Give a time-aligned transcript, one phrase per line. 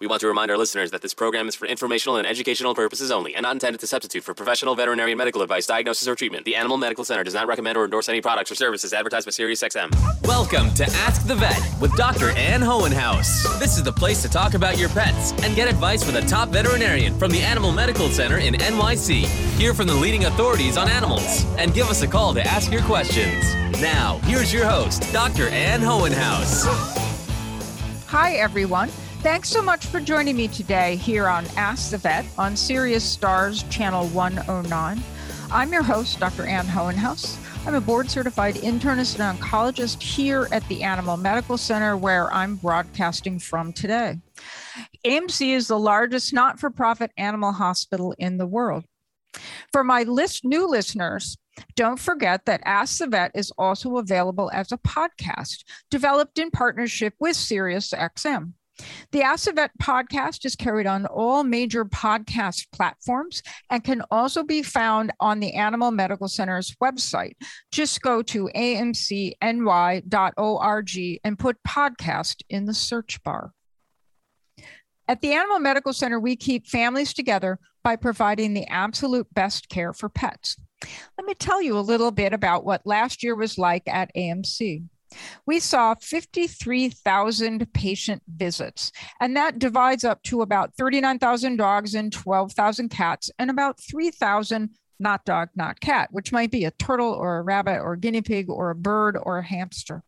[0.00, 3.12] We want to remind our listeners that this program is for informational and educational purposes
[3.12, 6.44] only and not intended to substitute for professional veterinary medical advice, diagnosis, or treatment.
[6.44, 9.30] The Animal Medical Center does not recommend or endorse any products or services advertised by
[9.30, 10.26] SiriusXM.
[10.26, 12.30] Welcome to Ask the Vet with Dr.
[12.30, 13.56] Ann Hohenhaus.
[13.60, 16.48] This is the place to talk about your pets and get advice from the top
[16.48, 19.26] veterinarian from the Animal Medical Center in NYC.
[19.58, 22.82] Hear from the leading authorities on animals and give us a call to ask your
[22.82, 23.44] questions.
[23.80, 25.48] Now, here's your host, Dr.
[25.50, 26.64] Ann Hohenhaus.
[28.08, 28.90] Hi, everyone.
[29.24, 33.62] Thanks so much for joining me today here on Ask the Vet on Sirius Stars
[33.70, 35.02] Channel 109.
[35.50, 36.44] I'm your host, Dr.
[36.44, 37.38] Ann Hohenhaus.
[37.66, 42.56] I'm a board certified internist and oncologist here at the Animal Medical Center, where I'm
[42.56, 44.18] broadcasting from today.
[45.06, 48.84] AMC is the largest not for profit animal hospital in the world.
[49.72, 51.38] For my list, new listeners,
[51.76, 57.14] don't forget that Ask the Vet is also available as a podcast developed in partnership
[57.18, 58.52] with SiriusXM.
[59.12, 65.12] The Vet podcast is carried on all major podcast platforms and can also be found
[65.20, 67.34] on the Animal Medical Center's website.
[67.70, 69.40] Just go to amcny.org
[71.24, 73.52] and put podcast in the search bar.
[75.06, 79.92] At the Animal Medical Center, we keep families together by providing the absolute best care
[79.92, 80.56] for pets.
[81.18, 84.84] Let me tell you a little bit about what last year was like at AMC.
[85.46, 92.88] We saw 53,000 patient visits, and that divides up to about 39,000 dogs and 12,000
[92.88, 97.42] cats, and about 3,000 not dog, not cat, which might be a turtle or a
[97.42, 100.02] rabbit or a guinea pig or a bird or a hamster.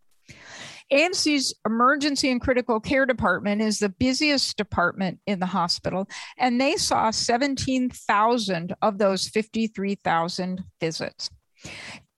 [0.93, 6.77] AMC's emergency and critical care department is the busiest department in the hospital, and they
[6.77, 11.31] saw 17,000 of those 53,000 visits.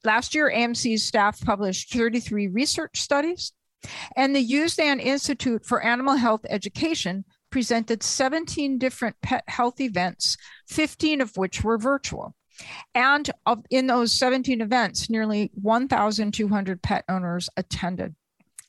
[0.03, 3.51] Last year, AMC's staff published 33 research studies,
[4.15, 11.21] and the Usdan Institute for Animal Health Education presented 17 different pet health events, 15
[11.21, 12.35] of which were virtual.
[12.93, 18.15] And of, in those 17 events, nearly 1,200 pet owners attended.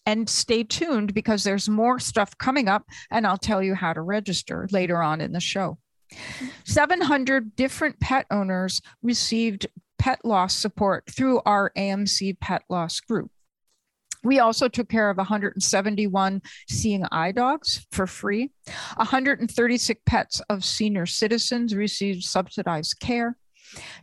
[0.07, 4.01] And stay tuned because there's more stuff coming up, and I'll tell you how to
[4.01, 5.79] register later on in the show.
[6.13, 6.47] Mm-hmm.
[6.65, 9.67] 700 different pet owners received
[10.01, 13.31] pet loss support through our AMC Pet Loss Group.
[14.25, 18.51] We also took care of 171 seeing eye dogs for free.
[18.97, 23.37] 136 pets of senior citizens received subsidized care.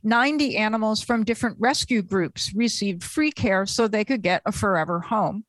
[0.04, 5.00] 90 animals from different rescue groups received free care so they could get a forever
[5.00, 5.46] home.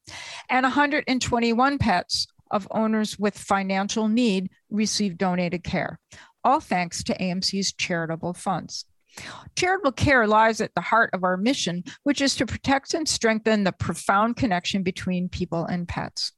[0.48, 6.00] And 121 pets of owners with financial need received donated care,
[6.42, 8.86] all thanks to AMC's charitable funds.
[9.56, 13.64] Charitable care lies at the heart of our mission, which is to protect and strengthen
[13.64, 16.32] the profound connection between people and pets.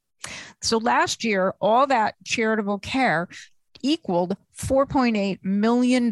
[0.63, 3.29] So last year, all that charitable care
[3.83, 6.11] equaled $4.8 million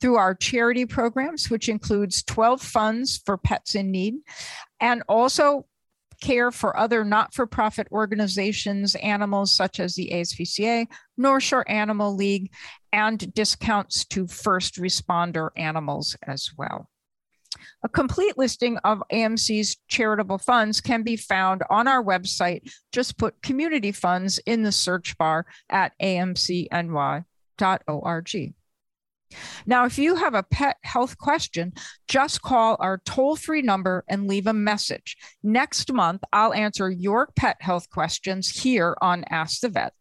[0.00, 4.14] through our charity programs, which includes 12 funds for pets in need,
[4.80, 5.66] and also
[6.20, 12.14] care for other not for profit organizations, animals such as the ASPCA, North Shore Animal
[12.14, 12.52] League,
[12.92, 16.88] and discounts to first responder animals as well.
[17.84, 22.70] A complete listing of AMC's charitable funds can be found on our website.
[22.92, 27.24] Just put community funds in the search bar at amcny.org.
[29.66, 31.72] Now, if you have a pet health question,
[32.08, 35.16] just call our toll free number and leave a message.
[35.42, 39.94] Next month, I'll answer your pet health questions here on Ask the Vet.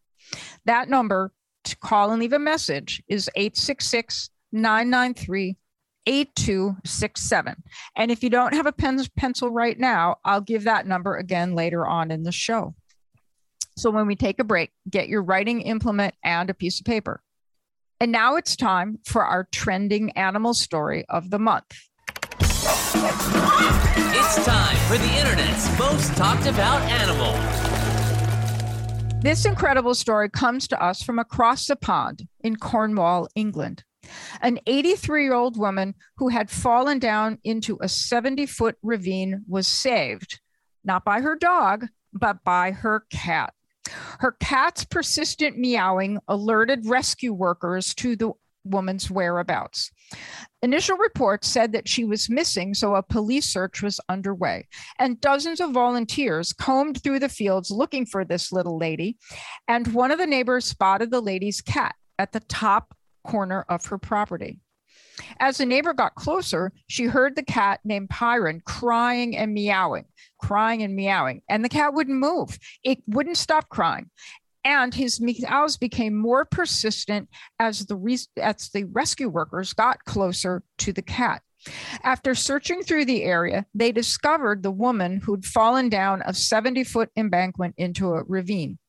[0.66, 1.32] That number
[1.64, 5.58] to call and leave a message is 866 993
[6.06, 7.64] 8267.
[7.96, 11.56] And if you don't have a pen, pencil right now, I'll give that number again
[11.56, 12.74] later on in the show.
[13.78, 17.22] So when we take a break, get your writing implement and a piece of paper.
[18.00, 21.78] And now it's time for our trending animal story of the month.
[24.14, 27.51] It's time for the internet's most talked about animal.
[29.22, 33.84] This incredible story comes to us from across the pond in Cornwall, England.
[34.42, 39.68] An 83 year old woman who had fallen down into a 70 foot ravine was
[39.68, 40.40] saved,
[40.84, 43.54] not by her dog, but by her cat.
[44.22, 48.32] Her cat's persistent meowing alerted rescue workers to the
[48.64, 49.92] woman's whereabouts.
[50.64, 54.68] Initial reports said that she was missing, so a police search was underway.
[55.00, 59.18] And dozens of volunteers combed through the fields looking for this little lady.
[59.68, 62.94] And one of the neighbors spotted the lady's cat at the top
[63.26, 64.60] corner of her property.
[65.40, 70.06] As the neighbor got closer, she heard the cat named Pyron crying and meowing,
[70.40, 72.58] crying and meowing, and the cat wouldn't move.
[72.84, 74.10] It wouldn't stop crying.
[74.64, 77.30] And his meows became more persistent
[77.60, 81.42] as the, as the rescue workers got closer to the cat.
[82.04, 87.10] After searching through the area, they discovered the woman who'd fallen down a 70 foot
[87.16, 88.80] embankment into a ravine.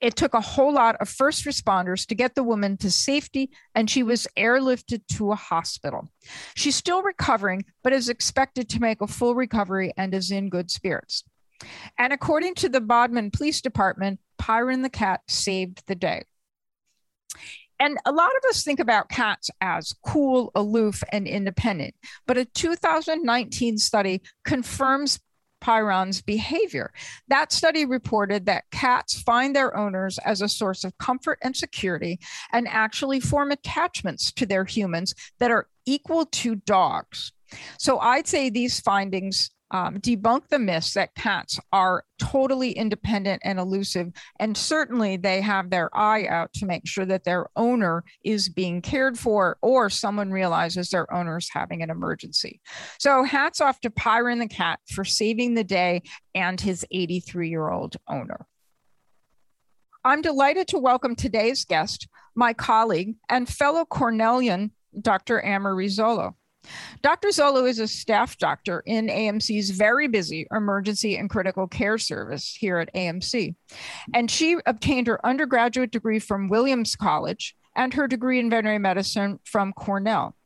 [0.00, 3.88] It took a whole lot of first responders to get the woman to safety, and
[3.88, 6.10] she was airlifted to a hospital.
[6.54, 10.70] She's still recovering, but is expected to make a full recovery and is in good
[10.70, 11.24] spirits.
[11.98, 16.24] And according to the Bodmin Police Department, Pyron the cat saved the day.
[17.78, 21.94] And a lot of us think about cats as cool, aloof, and independent.
[22.26, 25.18] But a 2019 study confirms
[25.62, 26.92] Pyron's behavior.
[27.28, 32.18] That study reported that cats find their owners as a source of comfort and security
[32.52, 37.32] and actually form attachments to their humans that are equal to dogs.
[37.78, 43.58] So I'd say these findings um, debunk the myths that cats are totally independent and
[43.58, 44.12] elusive.
[44.38, 48.82] And certainly they have their eye out to make sure that their owner is being
[48.82, 52.60] cared for or someone realizes their owner is having an emergency.
[52.98, 56.02] So hats off to Pyron the cat for saving the day
[56.34, 58.46] and his 83 year old owner.
[60.04, 64.70] I'm delighted to welcome today's guest, my colleague and fellow Cornellian,
[65.00, 65.40] Dr.
[65.40, 66.34] Anne-Marie Zollo.
[67.02, 67.28] Dr.
[67.28, 72.78] Zollo is a staff doctor in AMC's very busy emergency and critical care service here
[72.78, 73.54] at AMC.
[74.14, 79.40] And she obtained her undergraduate degree from Williams College and her degree in veterinary medicine
[79.44, 80.36] from Cornell.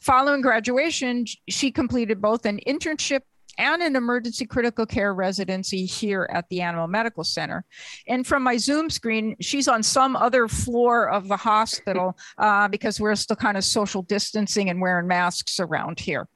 [0.00, 3.20] Following graduation, she completed both an internship
[3.58, 7.64] and an emergency critical care residency here at the Animal Medical Center.
[8.06, 13.00] And from my Zoom screen, she's on some other floor of the hospital uh, because
[13.00, 16.28] we're still kind of social distancing and wearing masks around here.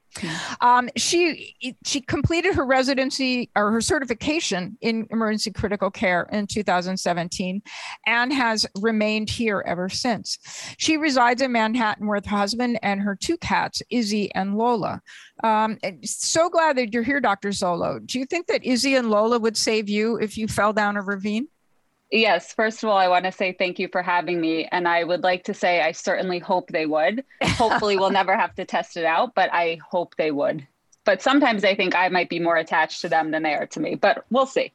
[0.61, 7.63] Um, she she completed her residency or her certification in emergency critical care in 2017
[8.07, 10.39] and has remained here ever since.
[10.79, 15.01] She resides in Manhattan with her husband and her two cats, Izzy and Lola.
[15.45, 17.51] Um, so glad that you're here, Dr.
[17.51, 18.05] Zollo.
[18.05, 21.03] Do you think that Izzy and Lola would save you if you fell down a
[21.03, 21.49] ravine?
[22.13, 24.69] Yes, first of all, I want to say thank you for having me.
[24.71, 27.25] And I would like to say I certainly hope they would.
[27.43, 30.67] Hopefully, we'll never have to test it out, but I hope they would.
[31.05, 33.81] But sometimes I think I might be more attached to them than they are to
[33.81, 34.73] me, but we'll see.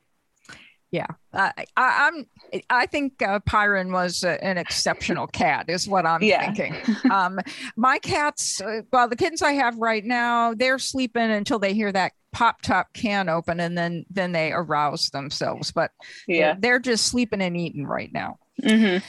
[0.89, 2.25] Yeah, uh, I, am
[2.69, 6.51] I think uh, Pyron was uh, an exceptional cat, is what I'm yeah.
[6.51, 6.95] thinking.
[7.11, 7.39] Um,
[7.75, 11.91] my cats, uh, well, the kittens I have right now, they're sleeping until they hear
[11.91, 15.71] that pop top can open, and then then they arouse themselves.
[15.71, 15.89] But
[16.27, 18.37] yeah, they're, just sleeping and eating right now.
[18.61, 19.03] Mm-hmm.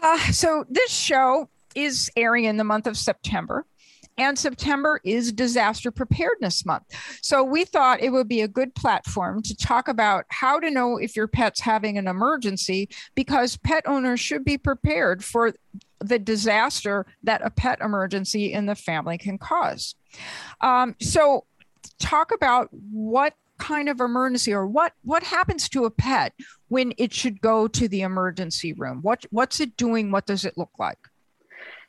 [0.00, 3.66] Uh, so this show is airing in the month of September.
[4.18, 6.84] And September is Disaster Preparedness Month.
[7.22, 10.98] So we thought it would be a good platform to talk about how to know
[10.98, 15.54] if your pet's having an emergency because pet owners should be prepared for
[16.00, 19.94] the disaster that a pet emergency in the family can cause.
[20.60, 21.46] Um, so,
[21.98, 26.32] talk about what kind of emergency or what what happens to a pet
[26.68, 30.56] when it should go to the emergency room what what's it doing what does it
[30.56, 30.98] look like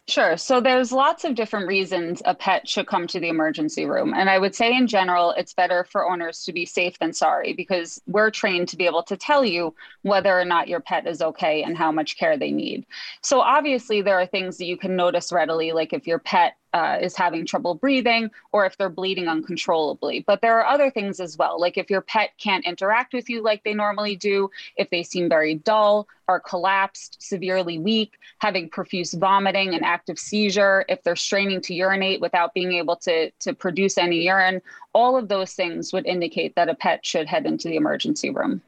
[0.07, 0.35] Sure.
[0.35, 4.13] So there's lots of different reasons a pet should come to the emergency room.
[4.15, 7.53] And I would say in general, it's better for owners to be safe than sorry
[7.53, 11.21] because we're trained to be able to tell you whether or not your pet is
[11.21, 12.85] okay and how much care they need.
[13.21, 16.97] So obviously, there are things that you can notice readily, like if your pet uh,
[17.01, 20.23] is having trouble breathing or if they're bleeding uncontrollably.
[20.25, 23.41] But there are other things as well, like if your pet can't interact with you
[23.41, 29.13] like they normally do, if they seem very dull, are collapsed, severely weak, having profuse
[29.13, 33.97] vomiting, an active seizure, if they're straining to urinate without being able to, to produce
[33.97, 34.61] any urine,
[34.93, 38.61] all of those things would indicate that a pet should head into the emergency room.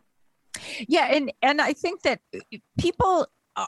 [0.88, 2.20] Yeah, and and I think that
[2.78, 3.28] people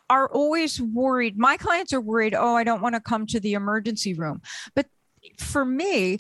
[0.09, 1.37] are always worried.
[1.37, 4.41] My clients are worried, oh, I don't want to come to the emergency room.
[4.73, 4.87] But
[5.37, 6.19] for me,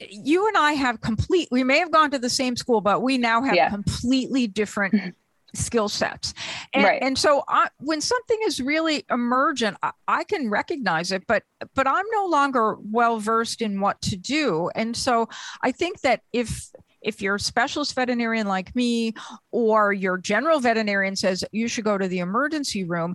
[0.00, 3.18] you and I have complete, we may have gone to the same school, but we
[3.18, 3.70] now have yeah.
[3.70, 5.14] completely different
[5.54, 6.34] skill sets.
[6.72, 7.02] And, right.
[7.02, 11.44] and so I, when something is really emergent, I, I, can recognize it, but
[11.74, 14.70] but I'm no longer well versed in what to do.
[14.74, 15.28] And so
[15.62, 16.70] I think that if
[17.04, 19.14] if you're a specialist veterinarian like me
[19.52, 23.14] or your general veterinarian says you should go to the emergency room,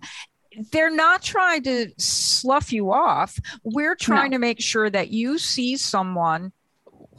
[0.72, 3.38] they're not trying to slough you off.
[3.64, 4.38] We're trying no.
[4.38, 6.52] to make sure that you see someone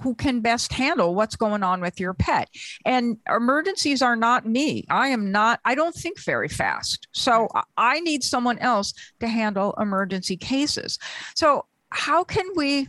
[0.00, 2.49] who can best handle what's going on with your pet.
[2.87, 4.85] And emergencies are not me.
[4.89, 7.07] I am not, I don't think very fast.
[7.12, 10.99] So I need someone else to handle emergency cases.
[11.35, 12.87] So, how can we,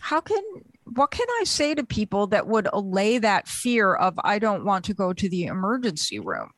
[0.00, 0.42] how can
[0.94, 4.84] what can I say to people that would allay that fear of I don't want
[4.86, 6.50] to go to the emergency room?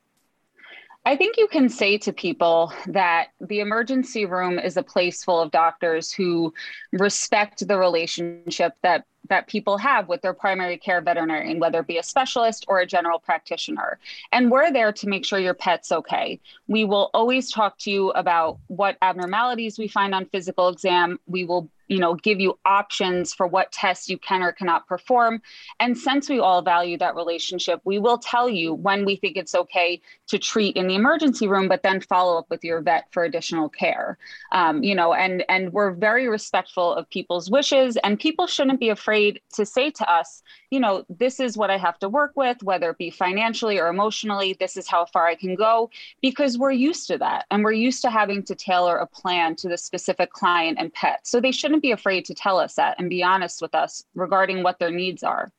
[1.04, 5.40] I think you can say to people that the emergency room is a place full
[5.40, 6.52] of doctors who
[6.92, 11.98] respect the relationship that that people have with their primary care veterinarian, whether it be
[11.98, 13.98] a specialist or a general practitioner.
[14.32, 16.40] And we're there to make sure your pet's okay.
[16.68, 21.18] We will always talk to you about what abnormalities we find on physical exam.
[21.26, 25.40] We will you know give you options for what tests you can or cannot perform
[25.80, 29.54] and since we all value that relationship we will tell you when we think it's
[29.54, 33.24] okay to treat in the emergency room but then follow up with your vet for
[33.24, 34.18] additional care
[34.52, 38.88] um, you know and and we're very respectful of people's wishes and people shouldn't be
[38.88, 39.15] afraid
[39.52, 42.90] to say to us you know this is what i have to work with whether
[42.90, 47.06] it be financially or emotionally this is how far i can go because we're used
[47.06, 50.78] to that and we're used to having to tailor a plan to the specific client
[50.80, 53.60] and pet so they shouldn't shouldn't be afraid to tell us that and be honest
[53.60, 55.52] with us regarding what their needs are.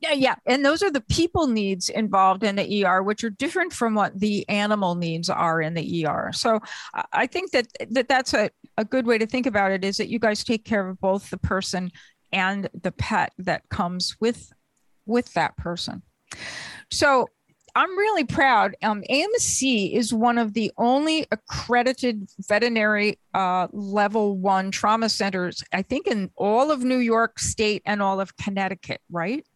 [0.00, 0.34] Yeah, yeah.
[0.46, 4.18] And those are the people needs involved in the ER, which are different from what
[4.18, 6.32] the animal needs are in the ER.
[6.32, 6.60] So
[7.12, 10.08] I think that, that that's a, a good way to think about it is that
[10.08, 11.92] you guys take care of both the person
[12.32, 14.52] and the pet that comes with
[15.06, 16.02] with that person.
[16.90, 17.28] So
[17.74, 18.76] I'm really proud.
[18.82, 25.82] Um, AMC is one of the only accredited veterinary uh, level one trauma centers, I
[25.82, 29.46] think, in all of New York State and all of Connecticut, right?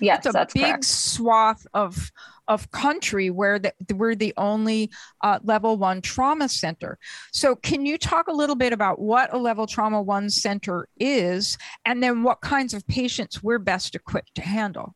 [0.00, 0.84] Yes, it's a that's big correct.
[0.84, 2.10] swath of
[2.52, 4.90] of country where the, we're the only
[5.22, 6.98] uh, level one trauma center.
[7.32, 11.56] So, can you talk a little bit about what a level trauma one center is,
[11.84, 14.94] and then what kinds of patients we're best equipped to handle?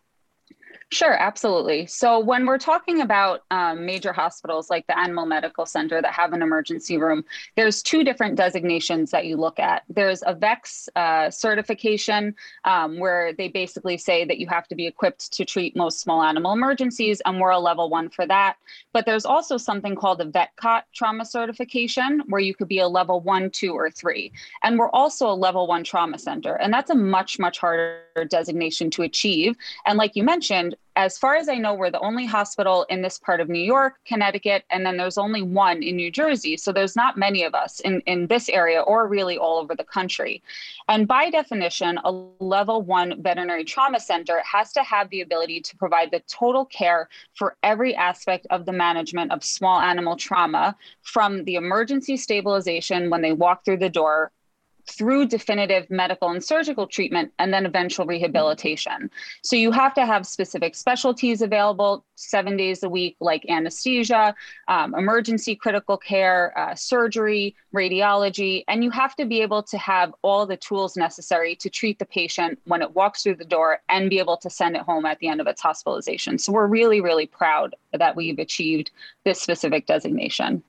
[0.93, 1.85] Sure, absolutely.
[1.87, 6.33] So, when we're talking about um, major hospitals like the Animal Medical Center that have
[6.33, 7.25] an emergency room,
[7.57, 9.83] there's two different designations that you look at.
[9.89, 14.87] There's a VECCS uh, certification, um, where they basically say that you have to be
[14.87, 18.55] equipped to treat most small animal emergencies, and we're a level one for that.
[18.93, 23.21] But there's also something called a VETCOT trauma certification, where you could be a level
[23.21, 24.31] one, two, or three.
[24.63, 28.89] And we're also a level one trauma center, and that's a much, much harder designation
[28.91, 29.57] to achieve.
[29.85, 33.19] And like you mentioned, as far as I know, we're the only hospital in this
[33.19, 36.57] part of New York, Connecticut, and then there's only one in New Jersey.
[36.57, 39.85] So there's not many of us in, in this area or really all over the
[39.85, 40.43] country.
[40.89, 45.77] And by definition, a level one veterinary trauma center has to have the ability to
[45.77, 51.45] provide the total care for every aspect of the management of small animal trauma from
[51.45, 54.33] the emergency stabilization when they walk through the door
[54.89, 59.11] through definitive medical and surgical treatment and then eventual rehabilitation.
[59.43, 64.35] So you have to have specific specialties available seven days a week, like anesthesia,
[64.69, 70.15] um, emergency critical care, uh, surgery, radiology, and you have to be able to have
[70.23, 74.09] all the tools necessary to treat the patient when it walks through the door and
[74.09, 76.39] be able to send it home at the end of its hospitalization.
[76.39, 78.91] So we're really, really proud that we've achieved
[79.25, 80.63] this specific designation.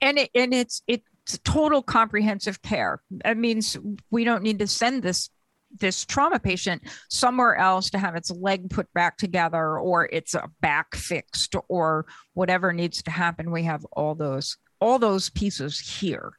[0.00, 1.02] And it, and it's it
[1.44, 3.02] total comprehensive care.
[3.24, 3.76] That means
[4.10, 5.30] we don't need to send this
[5.78, 10.94] this trauma patient somewhere else to have its leg put back together or its back
[10.94, 13.50] fixed or whatever needs to happen.
[13.50, 16.32] We have all those all those pieces here.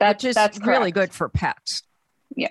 [0.00, 1.82] That, which is that's really good for pets.
[2.36, 2.50] Yeah.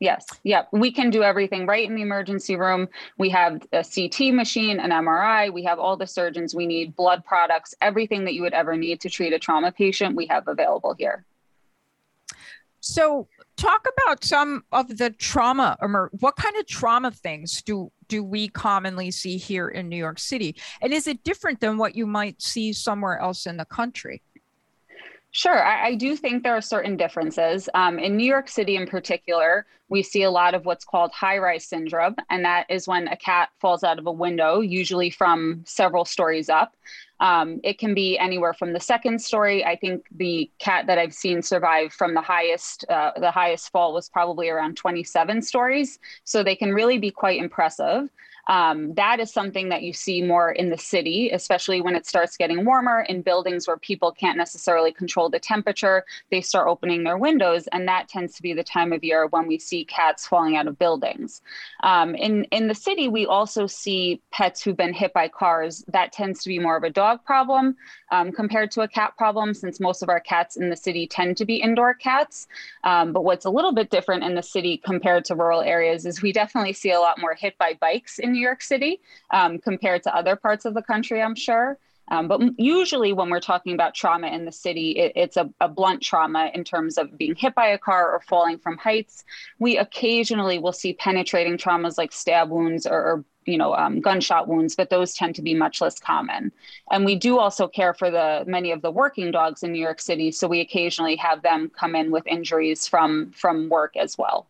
[0.00, 0.26] Yes.
[0.42, 0.68] Yep.
[0.72, 2.88] We can do everything right in the emergency room.
[3.16, 5.52] We have a CT machine, an MRI.
[5.52, 9.00] We have all the surgeons we need, blood products, everything that you would ever need
[9.02, 11.24] to treat a trauma patient, we have available here.
[12.80, 15.78] So, talk about some of the trauma.
[16.20, 20.56] What kind of trauma things do do we commonly see here in New York City?
[20.82, 24.22] And is it different than what you might see somewhere else in the country?
[25.36, 27.68] Sure, I, I, do think there are certain differences.
[27.74, 31.38] Um, in New York City, in particular, we see a lot of what's called high
[31.38, 35.64] rise syndrome, and that is when a cat falls out of a window, usually from
[35.66, 36.76] several stories up.
[37.18, 39.64] Um, it can be anywhere from the second story.
[39.64, 43.92] I think the cat that I've seen survive from the highest, uh, the highest fall
[43.92, 45.98] was probably around 27 stories.
[46.22, 48.08] So they can really be quite impressive.
[48.48, 52.36] Um, that is something that you see more in the city, especially when it starts
[52.36, 56.04] getting warmer in buildings where people can't necessarily control the temperature.
[56.30, 59.46] They start opening their windows, and that tends to be the time of year when
[59.46, 61.40] we see cats falling out of buildings.
[61.82, 65.84] Um, in in the city, we also see pets who've been hit by cars.
[65.88, 67.76] That tends to be more of a dog problem
[68.10, 71.36] um, compared to a cat problem, since most of our cats in the city tend
[71.38, 72.46] to be indoor cats.
[72.84, 76.22] Um, but what's a little bit different in the city compared to rural areas is
[76.22, 79.00] we definitely see a lot more hit by bikes in New York City
[79.30, 81.78] um, compared to other parts of the country, I'm sure.
[82.08, 85.68] Um, but usually, when we're talking about trauma in the city, it, it's a, a,
[85.68, 89.24] blunt trauma in terms of being hit by a car or falling from heights.
[89.58, 94.48] We occasionally will see penetrating traumas like stab wounds or, or you know um, gunshot
[94.48, 96.50] wounds but those tend to be much less common
[96.90, 100.00] and we do also care for the many of the working dogs in new york
[100.00, 104.46] city so we occasionally have them come in with injuries from from work as well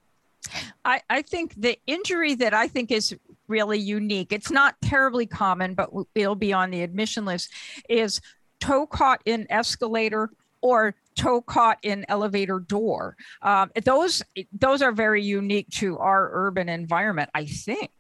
[0.85, 3.17] I, I think the injury that I think is
[3.49, 7.53] really unique, it's not terribly common, but it'll be on the admission list,
[7.89, 8.21] is
[8.61, 13.17] toe caught in escalator or toe caught in elevator door.
[13.43, 14.23] Um, those
[14.53, 17.91] those are very unique to our urban environment, I think.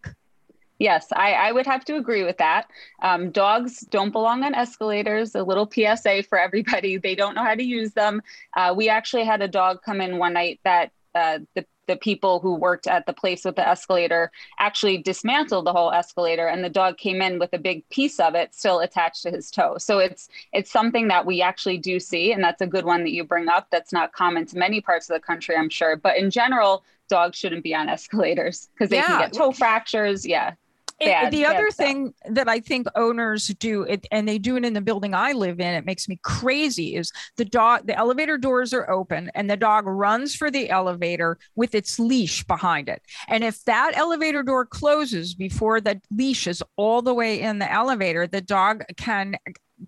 [0.79, 2.67] Yes, I, I would have to agree with that.
[3.01, 5.35] Um, dogs don't belong on escalators.
[5.35, 6.97] A little PSA for everybody.
[6.97, 8.21] They don't know how to use them.
[8.57, 12.41] Uh, we actually had a dog come in one night that uh, the the people
[12.41, 16.69] who worked at the place with the escalator actually dismantled the whole escalator and the
[16.69, 19.79] dog came in with a big piece of it still attached to his toe.
[19.79, 23.13] So it's it's something that we actually do see and that's a good one that
[23.13, 23.69] you bring up.
[23.71, 25.97] That's not common to many parts of the country i'm sure.
[25.97, 29.07] But in general dogs shouldn't be on escalators because they yeah.
[29.07, 30.27] can get toe fractures.
[30.27, 30.55] Yeah
[31.01, 34.73] Bad, the other thing that I think owners do, it, and they do it in
[34.73, 38.73] the building I live in, it makes me crazy, is the dog, the elevator doors
[38.73, 43.03] are open and the dog runs for the elevator with its leash behind it.
[43.29, 47.71] And if that elevator door closes before the leash is all the way in the
[47.71, 49.37] elevator, the dog can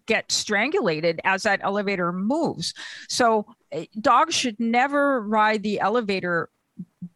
[0.06, 2.74] get strangulated as that elevator moves.
[3.08, 6.48] So eh, dogs should never ride the elevator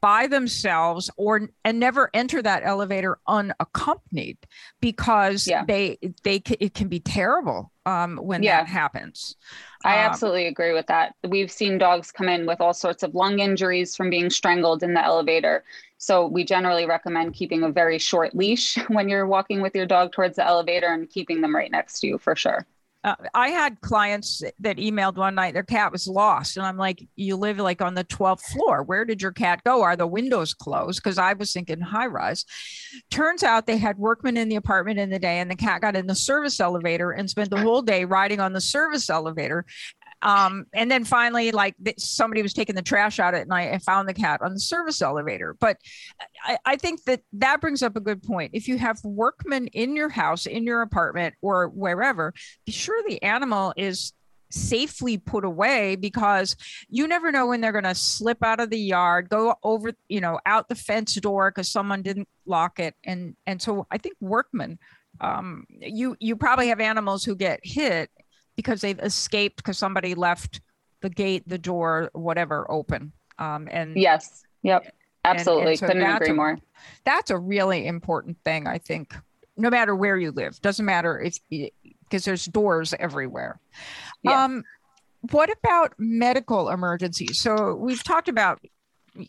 [0.01, 4.39] by themselves or and never enter that elevator unaccompanied
[4.81, 5.65] because yeah.
[5.65, 8.59] they they it can be terrible um, when yeah.
[8.59, 9.37] that happens.
[9.85, 11.15] I um, absolutely agree with that.
[11.27, 14.95] We've seen dogs come in with all sorts of lung injuries from being strangled in
[14.95, 15.65] the elevator.
[15.99, 20.13] So we generally recommend keeping a very short leash when you're walking with your dog
[20.13, 22.67] towards the elevator and keeping them right next to you for sure
[23.03, 27.09] uh, I had clients that emailed one night their cat was lost, and I'm like,
[27.17, 28.83] "You live like on the 12th floor.
[28.83, 29.83] Where did your cat go?
[29.83, 32.45] Are the windows closed?" Because I was thinking high rise.
[33.11, 35.97] Turns out they had workmen in the apartment in the day, and the cat got
[35.97, 39.65] in the service elevator and spent the whole day riding on the service elevator.
[40.23, 44.09] Um, and then finally, like somebody was taking the trash out at night and found
[44.09, 45.57] the cat on the service elevator.
[45.59, 45.79] But
[46.45, 48.51] I, I think that that brings up a good point.
[48.55, 52.35] If you have workmen in your house, in your apartment, or wherever,
[52.67, 54.13] be sure the animal is
[54.51, 56.57] safely put away because
[56.89, 60.21] you never know when they're going to slip out of the yard go over you
[60.21, 64.17] know out the fence door because someone didn't lock it and and so i think
[64.21, 64.77] workmen
[65.21, 68.11] um, you you probably have animals who get hit
[68.61, 70.61] because they've escaped because somebody left
[71.01, 73.13] the gate, the door, whatever open.
[73.39, 74.95] Um, and yes, yep,
[75.25, 75.63] absolutely.
[75.63, 76.59] And, and so Couldn't agree a, more.
[77.05, 79.15] That's a really important thing, I think.
[79.57, 83.59] No matter where you live, doesn't matter if because there's doors everywhere.
[84.23, 84.45] Yeah.
[84.45, 84.65] Um,
[85.31, 87.41] what about medical emergencies?
[87.41, 88.61] So we've talked about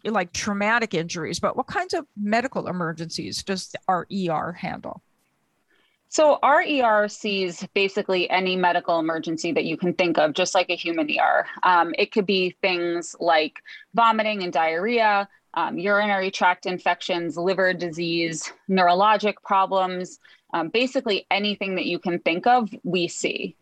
[0.04, 5.02] like traumatic injuries, but what kinds of medical emergencies does our ER handle?
[6.12, 10.70] So our ER sees basically any medical emergency that you can think of, just like
[10.70, 11.48] a human ER.
[11.64, 18.52] Um, it could be things like vomiting and diarrhea, um, urinary tract infections, liver disease,
[18.70, 20.20] neurologic problems,
[20.54, 23.56] um, basically anything that you can think of, we see.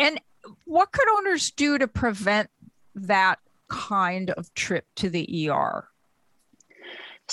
[0.00, 0.20] And
[0.64, 2.50] what could owners do to prevent
[2.96, 3.38] that
[3.68, 5.86] kind of trip to the ER?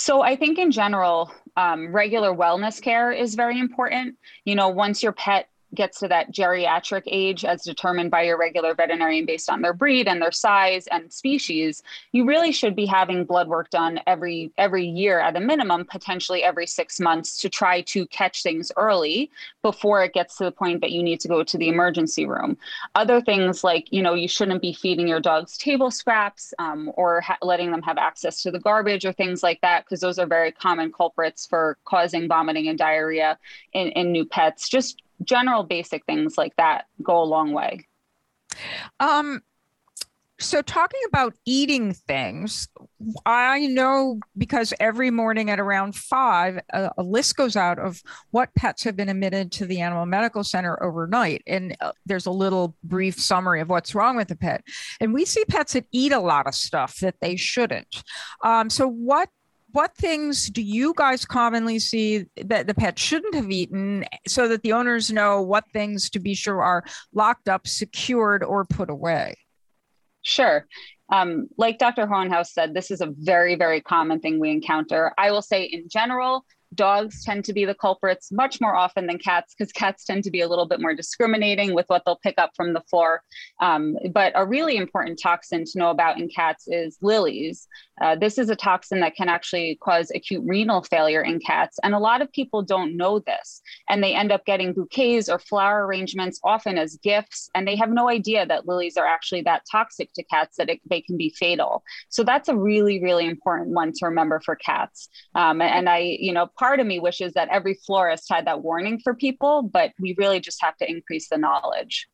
[0.02, 4.16] So I think in general, um, regular wellness care is very important.
[4.44, 8.74] You know, once your pet gets to that geriatric age as determined by your regular
[8.74, 11.82] veterinarian based on their breed and their size and species
[12.12, 16.42] you really should be having blood work done every every year at a minimum potentially
[16.42, 19.30] every 6 months to try to catch things early
[19.62, 22.56] before it gets to the point that you need to go to the emergency room.
[22.94, 27.20] Other things like you know you shouldn't be feeding your dogs table scraps um, or
[27.20, 30.26] ha- letting them have access to the garbage or things like that because those are
[30.26, 33.38] very common culprits for causing vomiting and diarrhea
[33.72, 34.68] in, in new pets.
[34.68, 37.86] Just general basic things like that go a long way.
[39.00, 39.42] Um,
[40.42, 42.68] so talking about eating things,
[43.24, 48.54] I know because every morning at around five, a, a, list goes out of what
[48.54, 51.42] pets have been admitted to the animal medical center overnight.
[51.46, 54.64] And uh, there's a little brief summary of what's wrong with the pet.
[55.00, 58.02] And we see pets that eat a lot of stuff that they shouldn't.
[58.42, 59.28] Um, so what
[59.72, 64.62] what things do you guys commonly see that the pet shouldn't have eaten so that
[64.62, 69.36] the owners know what things to be sure are locked up, secured, or put away?
[70.22, 70.66] Sure.
[71.10, 72.06] Um, like Dr.
[72.06, 75.12] Hohenhaus said, this is a very, very common thing we encounter.
[75.18, 79.18] I will say, in general, dogs tend to be the culprits much more often than
[79.18, 82.38] cats because cats tend to be a little bit more discriminating with what they'll pick
[82.38, 83.22] up from the floor.
[83.60, 87.68] Um, but a really important toxin to know about in cats is lilies.
[88.02, 91.78] Uh, this is a toxin that can actually cause acute renal failure in cats.
[91.82, 93.62] And a lot of people don't know this.
[93.88, 97.48] And they end up getting bouquets or flower arrangements, often as gifts.
[97.54, 100.80] And they have no idea that lilies are actually that toxic to cats that it,
[100.90, 101.84] they can be fatal.
[102.08, 105.08] So that's a really, really important one to remember for cats.
[105.34, 109.00] Um, and I, you know, part of me wishes that every florist had that warning
[109.02, 112.08] for people, but we really just have to increase the knowledge.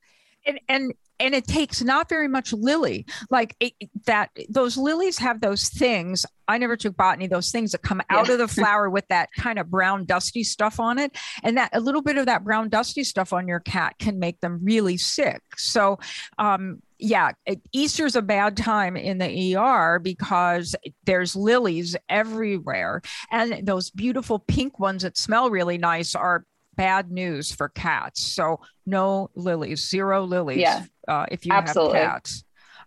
[0.49, 3.73] And, and and it takes not very much lily like it,
[4.07, 8.27] that those lilies have those things i never took botany those things that come out
[8.27, 8.33] yeah.
[8.33, 11.81] of the flower with that kind of brown dusty stuff on it and that a
[11.81, 15.43] little bit of that brown dusty stuff on your cat can make them really sick
[15.57, 15.99] so
[16.39, 17.31] um, yeah,
[17.73, 23.03] Easter's a bad time in the ER because there's lilies everywhere.
[23.31, 26.45] And those beautiful pink ones that smell really nice are
[26.79, 28.25] bad news for cats.
[28.25, 31.99] So no lilies, zero lilies yeah, uh, if you absolutely.
[31.99, 32.45] have cats.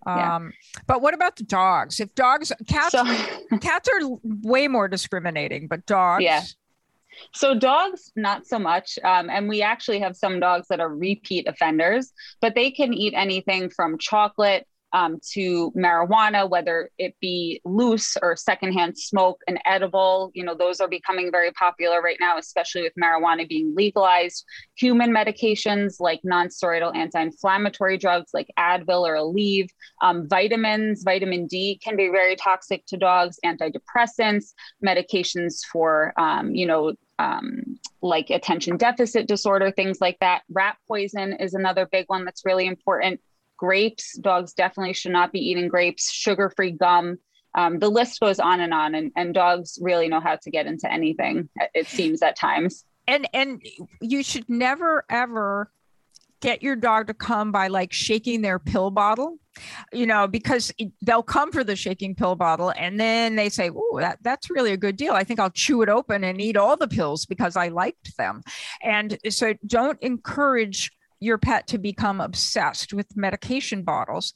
[0.08, 0.50] Um, yeah.
[0.88, 2.00] But what about the dogs?
[2.00, 3.04] If dogs, cats, so,
[3.62, 6.24] cats are way more discriminating, but dogs.
[6.24, 6.42] Yeah.
[7.34, 8.98] So dogs, not so much.
[9.04, 13.14] Um, and we actually have some dogs that are repeat offenders, but they can eat
[13.16, 20.32] anything from chocolate um, to marijuana, whether it be loose or secondhand smoke and edible.
[20.34, 24.46] You know, those are becoming very popular right now, especially with marijuana being legalized.
[24.76, 29.70] Human medications like nonsteroidal anti-inflammatory drugs like Advil or Aleve,
[30.02, 33.40] um, vitamins, vitamin D can be very toxic to dogs.
[33.46, 34.54] Antidepressants,
[34.86, 40.42] medications for um, you know um, like attention deficit disorder, things like that.
[40.52, 43.20] Rat poison is another big one that's really important
[43.62, 44.18] grapes.
[44.18, 47.18] Dogs definitely should not be eating grapes, sugar free gum.
[47.54, 50.66] Um, the list goes on and on, and, and dogs really know how to get
[50.66, 52.86] into anything, it seems at times.
[53.08, 53.62] And, and
[54.02, 55.72] you should never, ever
[56.42, 59.38] get your dog to come by like shaking their pill bottle
[59.94, 60.72] you know because
[61.04, 64.72] they'll come for the shaking pill bottle and then they say oh that, that's really
[64.72, 67.56] a good deal i think i'll chew it open and eat all the pills because
[67.56, 68.42] i liked them
[68.82, 70.90] and so don't encourage
[71.22, 74.34] your pet to become obsessed with medication bottles.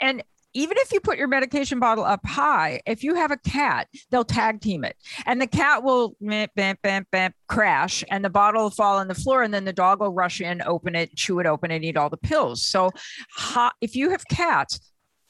[0.00, 0.22] And
[0.54, 4.24] even if you put your medication bottle up high, if you have a cat, they'll
[4.24, 4.96] tag team it.
[5.26, 9.14] And the cat will bam, bam, bam, crash and the bottle will fall on the
[9.14, 9.42] floor.
[9.42, 12.08] And then the dog will rush in, open it, chew it open, and eat all
[12.08, 12.62] the pills.
[12.62, 12.90] So
[13.80, 14.80] if you have cats,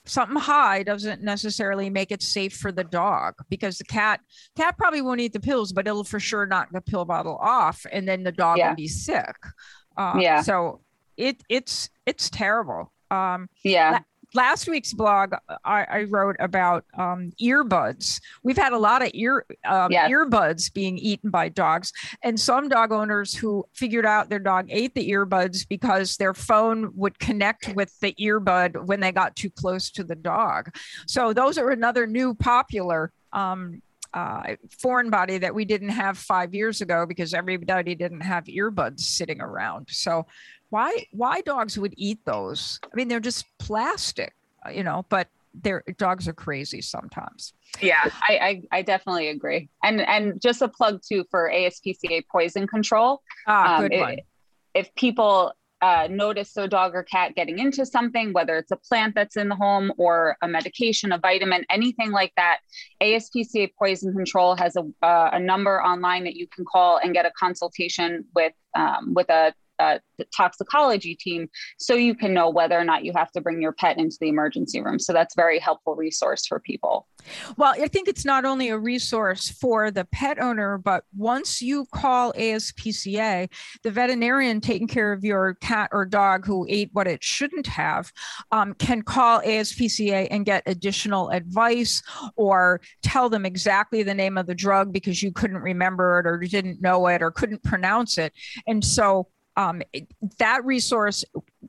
[0.05, 4.21] something high doesn't necessarily make it safe for the dog because the cat
[4.57, 7.85] cat probably won't eat the pills, but it'll for sure knock the pill bottle off,
[7.93, 8.71] and then the dog yeah.
[8.71, 9.37] will be sick.
[9.97, 10.41] Uh, yeah.
[10.41, 10.81] So
[11.19, 12.93] it it's it's terrible.
[13.11, 13.91] Um, yeah.
[13.91, 13.99] La-
[14.35, 15.33] last week's blog,
[15.65, 18.21] I, I wrote about um, earbuds.
[18.43, 20.11] We've had a lot of ear um, yes.
[20.11, 24.95] earbuds being eaten by dogs, and some dog owners who figured out their dog ate
[24.95, 29.91] the earbuds because their phone would connect with the earbud when they got too close
[29.91, 30.75] to the dog.
[31.07, 33.83] So those are another new popular um,
[34.15, 39.01] uh, foreign body that we didn't have five years ago because everybody didn't have earbuds
[39.01, 39.87] sitting around.
[39.91, 40.27] So
[40.71, 42.81] why why dogs would eat those?
[42.85, 44.35] I mean, they're just plastic,
[44.67, 47.53] uh, you know, but their dogs are crazy sometimes.
[47.81, 49.69] Yeah, I, I, I definitely agree.
[49.83, 53.23] And and just a plug too for ASPCA poison control.
[53.47, 54.13] Ah, um, good one.
[54.15, 54.27] It,
[54.75, 59.15] if people uh, notice their dog or cat getting into something, whether it's a plant
[59.15, 62.59] that's in the home or a medication, a vitamin, anything like that,
[63.01, 67.27] ASPCA Poison Control has a, uh, a number online that you can call and get
[67.27, 69.99] a consultation with um, with a uh,
[70.37, 73.99] toxicology team so you can know whether or not you have to bring your pet
[73.99, 74.99] into the emergency room.
[74.99, 77.07] So that's very helpful resource for people.
[77.57, 81.87] Well, I think it's not only a resource for the pet owner, but once you
[81.93, 83.51] call ASPCA,
[83.83, 88.13] the veterinarian taking care of your cat or dog who ate what it shouldn't have
[88.53, 92.03] um, can call ASPCA and get additional advice
[92.37, 96.39] or tell them exactly the name of the drug because you couldn't remember it or
[96.39, 98.33] didn't know it or couldn't pronounce it.
[98.67, 99.83] And so um,
[100.39, 101.25] that resource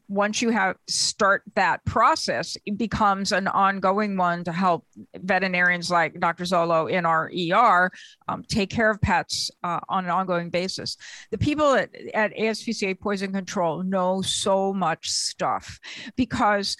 [0.07, 6.19] once you have start that process it becomes an ongoing one to help veterinarians like
[6.19, 7.91] dr zollo in our er
[8.27, 10.97] um, take care of pets uh, on an ongoing basis
[11.31, 15.79] the people at, at aspca poison control know so much stuff
[16.15, 16.77] because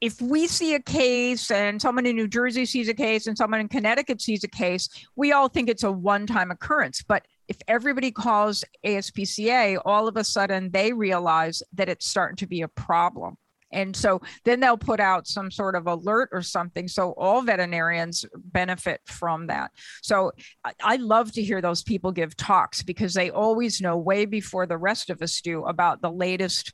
[0.00, 3.58] if we see a case and someone in New Jersey sees a case and someone
[3.58, 7.02] in Connecticut sees a case, we all think it's a one time occurrence.
[7.02, 12.46] But if everybody calls ASPCA, all of a sudden they realize that it's starting to
[12.46, 13.36] be a problem.
[13.74, 18.24] and so then they'll put out some sort of alert or something so all veterinarians
[18.58, 19.70] benefit from that
[20.02, 20.32] so
[20.92, 24.82] I, love to hear those people give talks because they always know way before the
[24.90, 26.72] rest of us do about the latest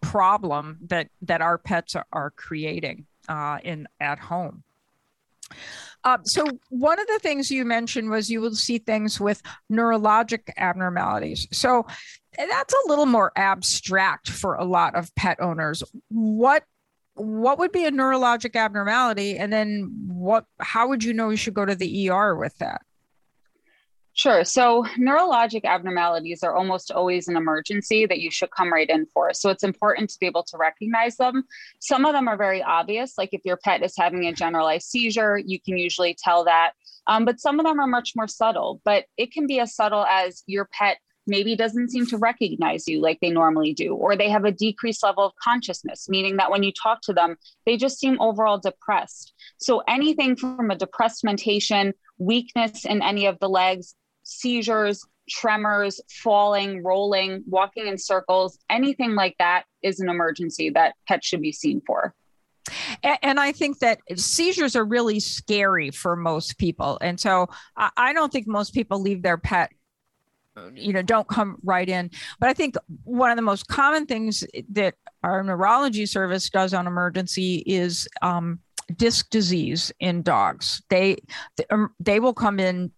[0.00, 4.62] problem that that our pets are, are creating uh, in at home
[6.04, 10.50] uh, so one of the things you mentioned was you will see things with neurologic
[10.56, 11.46] abnormalities.
[11.52, 11.86] So
[12.36, 15.82] that's a little more abstract for a lot of pet owners.
[16.08, 16.64] What
[17.14, 21.54] what would be a neurologic abnormality and then what how would you know you should
[21.54, 22.82] go to the ER with that?
[24.12, 24.44] Sure.
[24.44, 29.32] So neurologic abnormalities are almost always an emergency that you should come right in for.
[29.32, 31.44] So it's important to be able to recognize them.
[31.78, 35.38] Some of them are very obvious, like if your pet is having a generalized seizure,
[35.38, 36.72] you can usually tell that.
[37.06, 40.04] Um, but some of them are much more subtle, but it can be as subtle
[40.04, 44.28] as your pet maybe doesn't seem to recognize you like they normally do, or they
[44.28, 47.98] have a decreased level of consciousness, meaning that when you talk to them, they just
[47.98, 49.32] seem overall depressed.
[49.58, 53.94] So anything from a depressed mentation, weakness in any of the legs,
[54.30, 61.26] seizures, tremors, falling, rolling, walking in circles, anything like that is an emergency that pets
[61.26, 62.14] should be seen for.
[63.02, 66.98] And I think that seizures are really scary for most people.
[67.00, 69.72] And so I don't think most people leave their pet
[70.74, 74.44] you know don't come right in but i think one of the most common things
[74.68, 78.58] that our neurology service does on emergency is um,
[78.96, 81.16] disc disease in dogs they
[81.70, 82.90] um, they will come in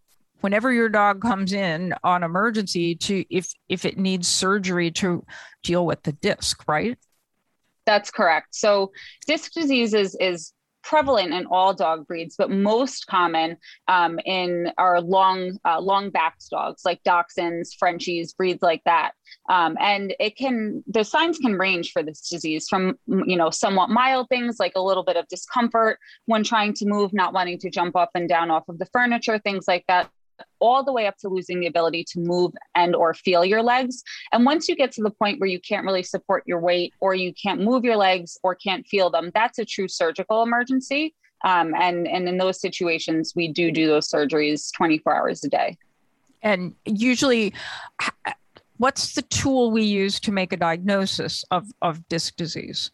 [0.43, 5.25] whenever your dog comes in on emergency to if if it needs surgery to
[5.63, 6.99] deal with the disc right?
[7.87, 8.55] That's correct.
[8.55, 8.93] So
[9.27, 10.53] disc disease is is
[10.83, 13.57] prevalent in all dog breeds, but most common
[13.89, 19.13] um, in our long uh, long backed dogs like Dachshunds, Frenchies, breeds like that.
[19.49, 23.91] Um, and it can the signs can range for this disease from you know somewhat
[23.91, 27.71] mild things like a little bit of discomfort when trying to move, not wanting to
[27.71, 30.11] jump up and down off of the furniture, things like that
[30.61, 34.03] all the way up to losing the ability to move and or feel your legs.
[34.33, 37.15] And once you get to the point where you can't really support your weight or
[37.15, 41.15] you can't move your legs or can't feel them that's a true surgical emergency.
[41.45, 45.77] Um, and and in those situations we do do those surgeries 24 hours a day.
[46.43, 47.53] And usually
[48.79, 52.91] what's the tool we use to make a diagnosis of, of disc disease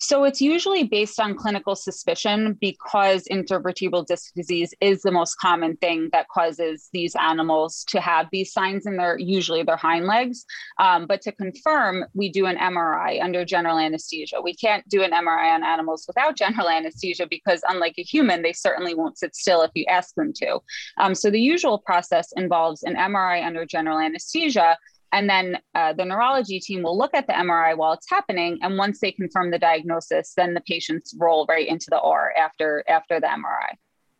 [0.00, 5.76] so it's usually based on clinical suspicion because intervertebral disc disease is the most common
[5.76, 10.46] thing that causes these animals to have these signs in their usually their hind legs.
[10.78, 14.40] Um, but to confirm, we do an MRI under general anesthesia.
[14.42, 18.54] We can't do an MRI on animals without general anesthesia because, unlike a human, they
[18.54, 20.60] certainly won't sit still if you ask them to.
[20.96, 24.78] Um, so the usual process involves an MRI under general anesthesia
[25.12, 28.58] and then uh, the neurology team will look at the MRI while it's happening.
[28.62, 32.84] And once they confirm the diagnosis, then the patients roll right into the OR after
[32.88, 33.76] after the MRI.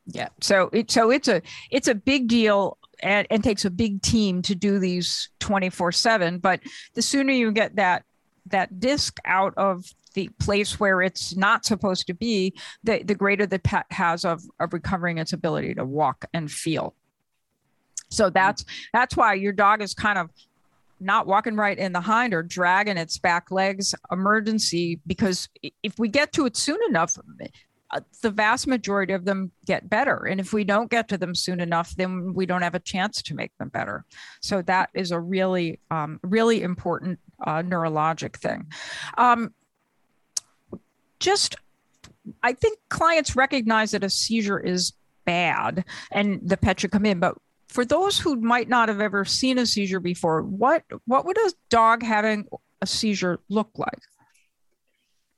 [0.07, 0.29] Yeah.
[0.40, 4.42] So it so it's a it's a big deal and, and takes a big team
[4.42, 6.38] to do these 24 7.
[6.38, 6.61] But
[6.94, 8.05] the sooner you get that
[8.46, 13.46] that disc out of the place where it's not supposed to be, the, the greater
[13.46, 16.94] the pet has of, of recovering its ability to walk and feel.
[18.09, 20.31] So that's that's why your dog is kind of
[21.01, 25.49] not walking right in the hind or dragging its back legs emergency because
[25.83, 27.17] if we get to it soon enough
[27.93, 30.25] uh, the vast majority of them get better.
[30.27, 33.21] And if we don't get to them soon enough then we don't have a chance
[33.23, 34.05] to make them better.
[34.41, 38.67] So that is a really um, really important uh, neurologic thing.
[39.19, 39.55] Um,
[41.21, 41.55] just
[42.43, 47.21] i think clients recognize that a seizure is bad and the pet should come in
[47.21, 47.37] but
[47.71, 51.53] for those who might not have ever seen a seizure before, what what would a
[51.69, 52.47] dog having
[52.83, 54.01] a seizure look like?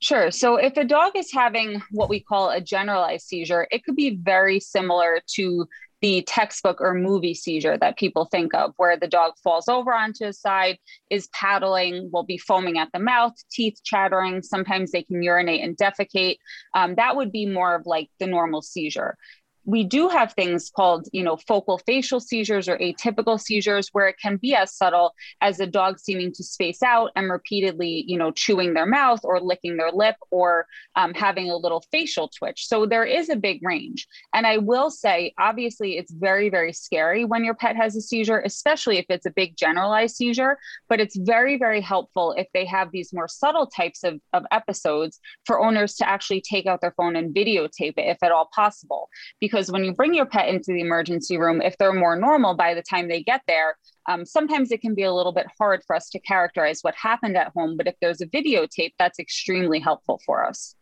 [0.00, 0.30] Sure.
[0.30, 4.16] So if a dog is having what we call a generalized seizure, it could be
[4.16, 5.66] very similar to
[6.00, 10.24] the textbook or movie seizure that people think of, where the dog falls over onto
[10.24, 10.78] his side,
[11.10, 14.42] is paddling, will be foaming at the mouth, teeth chattering.
[14.42, 16.38] Sometimes they can urinate and defecate.
[16.74, 19.16] Um, that would be more of like the normal seizure
[19.64, 24.16] we do have things called, you know, focal facial seizures or atypical seizures where it
[24.20, 28.32] can be as subtle as a dog seeming to space out and repeatedly, you know,
[28.32, 32.66] chewing their mouth or licking their lip or um, having a little facial twitch.
[32.66, 34.08] So there is a big range.
[34.34, 38.40] And I will say, obviously, it's very, very scary when your pet has a seizure,
[38.40, 40.58] especially if it's a big generalized seizure.
[40.88, 45.20] But it's very, very helpful if they have these more subtle types of, of episodes
[45.46, 49.08] for owners to actually take out their phone and videotape it if at all possible.
[49.40, 52.54] Because because when you bring your pet into the emergency room, if they're more normal
[52.54, 53.76] by the time they get there,
[54.08, 57.36] um, sometimes it can be a little bit hard for us to characterize what happened
[57.36, 57.76] at home.
[57.76, 60.74] But if there's a videotape, that's extremely helpful for us.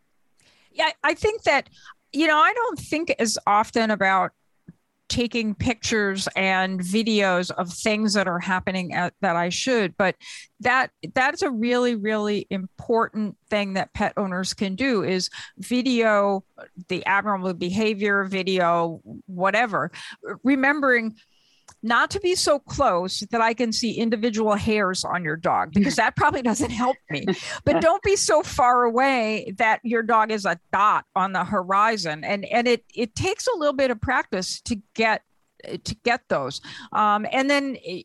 [0.70, 1.68] Yeah, I think that,
[2.12, 4.30] you know, I don't think as often about
[5.10, 9.96] taking pictures and videos of things that are happening at, that I should.
[9.98, 10.16] But
[10.60, 16.64] that that's a really really important thing that pet owners can do is video uh,
[16.88, 19.90] the abnormal behavior, video whatever,
[20.44, 21.16] remembering
[21.82, 25.96] not to be so close that I can see individual hairs on your dog because
[25.96, 27.26] that probably doesn't help me.
[27.64, 32.24] But don't be so far away that your dog is a dot on the horizon.
[32.24, 35.22] And and it it takes a little bit of practice to get
[35.84, 36.60] to get those.
[36.92, 38.02] Um, and then eh,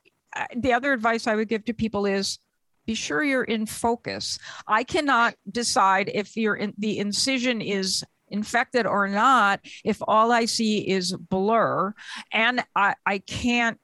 [0.56, 2.40] the other advice I would give to people is
[2.86, 4.38] be sure you're in focus.
[4.68, 10.46] I cannot decide if you're in, the incision is infected or not if all I
[10.46, 11.94] see is blur
[12.32, 13.80] and I, I can't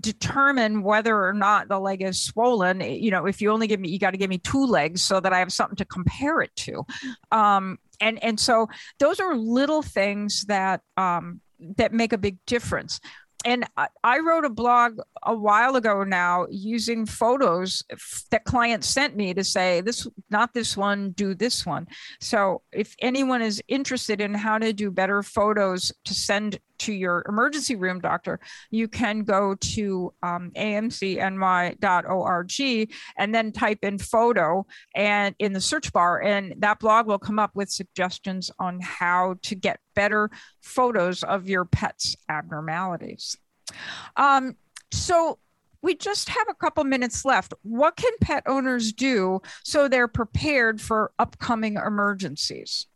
[0.00, 2.80] determine whether or not the leg is swollen.
[2.80, 5.20] You know if you only give me you got to give me two legs so
[5.20, 6.84] that i have something to compare it to.
[7.30, 11.40] Um, and and so those are little things that um,
[11.76, 13.00] that make a big difference
[13.44, 13.64] and
[14.04, 17.82] I wrote a blog a while ago now using photos
[18.30, 21.86] that clients sent me to say this not this one do this one.
[22.20, 27.24] So if anyone is interested in how to do better photos to send to your
[27.28, 28.40] emergency room doctor
[28.70, 31.80] you can go to um, amcny.org
[33.18, 37.38] and then type in photo and in the search bar and that blog will come
[37.38, 43.36] up with suggestions on how to get better photos of your pet's abnormalities
[44.16, 44.56] um,
[44.90, 45.38] so
[45.82, 47.52] we just have a couple minutes left.
[47.62, 52.86] What can pet owners do so they're prepared for upcoming emergencies?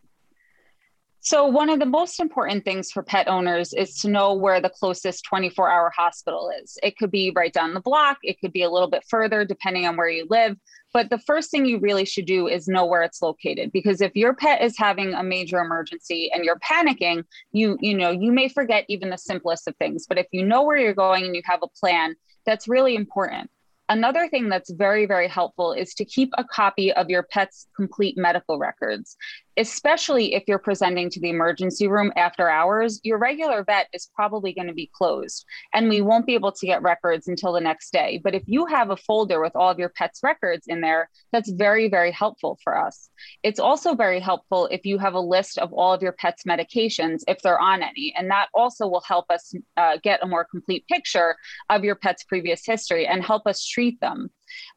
[1.27, 4.71] So, one of the most important things for pet owners is to know where the
[4.71, 6.79] closest 24 hour hospital is.
[6.85, 9.89] It could be right down the block, it could be a little bit further, depending
[9.89, 10.57] on where you live.
[10.93, 14.15] But the first thing you really should do is know where it's located because if
[14.15, 18.49] your pet is having a major emergency and you're panicking, you you know, you may
[18.49, 20.07] forget even the simplest of things.
[20.09, 23.51] But if you know where you're going and you have a plan, that's really important.
[23.89, 28.17] Another thing that's very, very helpful is to keep a copy of your pet's complete
[28.17, 29.17] medical records
[29.57, 34.53] especially if you're presenting to the emergency room after hours, your regular vet is probably
[34.53, 37.93] going to be closed and we won't be able to get records until the next
[37.93, 38.21] day.
[38.23, 41.51] But if you have a folder with all of your pet's records in there, that's
[41.51, 43.09] very, very helpful for us.
[43.43, 47.23] It's also very helpful if you have a list of all of your pet's medications,
[47.27, 50.87] if they're on any, and that also will help us uh, get a more complete
[50.89, 51.37] picture
[51.71, 54.31] of your pet's previous history and help us treat them.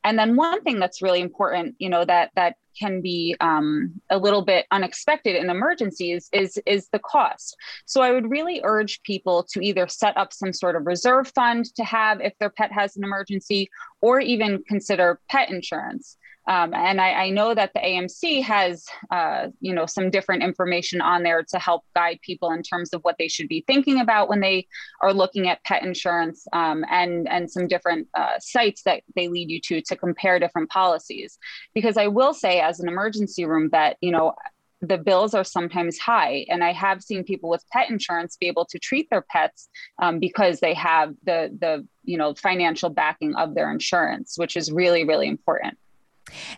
[0.04, 4.18] And then one thing that's really important, you know, that that can be um, a
[4.18, 7.58] little bit unexpected in emergencies is is the cost.
[7.86, 11.66] So I would really urge people to either set up some sort of reserve fund
[11.76, 13.70] to have if their pet has an emergency,
[14.02, 16.18] or even consider pet insurance.
[16.50, 21.00] Um, and I, I, know that the AMC has, uh, you know, some different information
[21.00, 24.30] on there to help guide people in terms of what they should be thinking about
[24.30, 24.66] when they
[25.00, 29.52] are looking at pet insurance, um, and and some different uh, sites that they lead
[29.52, 31.38] you to to compare different policies.
[31.76, 34.34] Because I will say, as an emergency room vet, you know,
[34.82, 38.64] the bills are sometimes high and i have seen people with pet insurance be able
[38.64, 39.68] to treat their pets
[40.02, 44.72] um, because they have the the you know financial backing of their insurance which is
[44.72, 45.78] really really important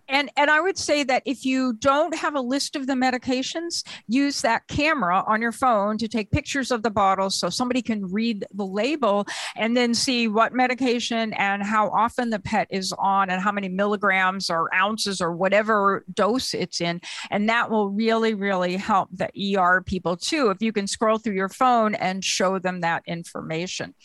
[0.07, 3.83] and and I would say that if you don't have a list of the medications,
[4.07, 8.11] use that camera on your phone to take pictures of the bottles so somebody can
[8.11, 13.29] read the label and then see what medication and how often the pet is on
[13.29, 17.01] and how many milligrams or ounces or whatever dose it's in.
[17.29, 20.49] And that will really, really help the ER people too.
[20.49, 23.95] If you can scroll through your phone and show them that information.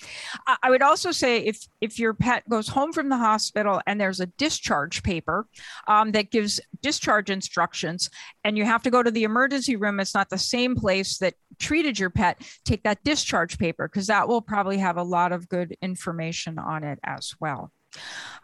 [0.63, 4.21] I would also say if if your pet goes home from the hospital and there's
[4.21, 5.47] a discharge paper
[5.87, 8.11] um, that gives discharge instructions,
[8.45, 10.01] and you have to go to the emergency room.
[10.01, 12.41] It's not the same place that treated your pet.
[12.65, 16.85] Take that discharge paper because that will probably have a lot of good information on
[16.85, 17.73] it as well.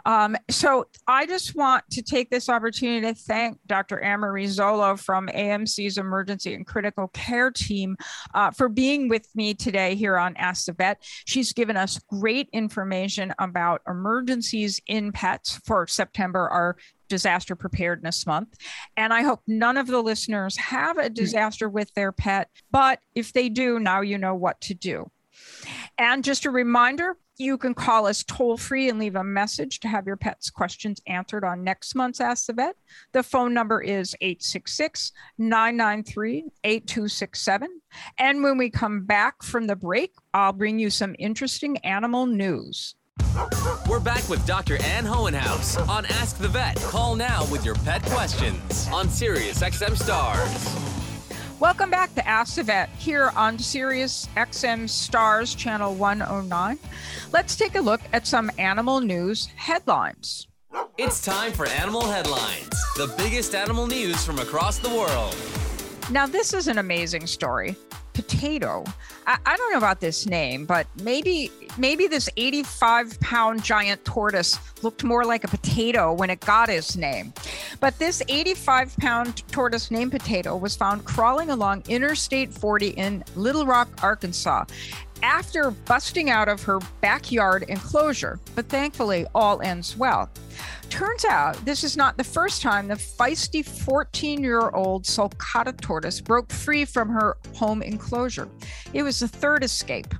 [0.04, 4.00] Um, so I just want to take this opportunity to thank Dr.
[4.00, 7.96] Anne-Marie Zollo from AMC's Emergency and Critical Care team
[8.34, 11.02] uh, for being with me today here on Ask the Vet.
[11.24, 16.76] She's given us great information about emergencies in pets for September, our
[17.12, 18.56] disaster preparedness month.
[18.96, 21.12] And I hope none of the listeners have a hmm.
[21.12, 25.10] disaster with their pet, but if they do, now you know what to do.
[25.98, 29.88] And just a reminder You can call us toll free and leave a message to
[29.88, 32.76] have your pet's questions answered on next month's Ask the Vet.
[33.12, 37.68] The phone number is 866 993 8267.
[38.18, 42.94] And when we come back from the break, I'll bring you some interesting animal news.
[43.88, 44.80] We're back with Dr.
[44.82, 46.76] Ann Hohenhaus on Ask the Vet.
[46.76, 51.38] Call now with your pet questions on Sirius XM Stars.
[51.60, 56.78] Welcome back to Ask the Vet here on Sirius XM Stars Channel 109.
[57.32, 60.48] Let's take a look at some animal news headlines.
[60.96, 65.36] It's time for Animal Headlines, the biggest animal news from across the world.
[66.10, 67.76] Now, this is an amazing story.
[68.12, 68.84] Potato.
[69.26, 74.58] I, I, don't know about this name, but maybe maybe this 85 pound giant tortoise
[74.82, 77.32] looked more like a potato when it got its name.
[77.80, 83.66] But this 85 pound tortoise named Potato was found crawling along Interstate 40 in Little
[83.66, 84.64] Rock, Arkansas
[85.22, 90.28] after busting out of her backyard enclosure, but thankfully all ends well.
[90.90, 96.20] Turns out this is not the first time the feisty 14 year old sulcata tortoise
[96.20, 98.48] broke free from her home enclosure.
[98.92, 100.14] It was the third escape.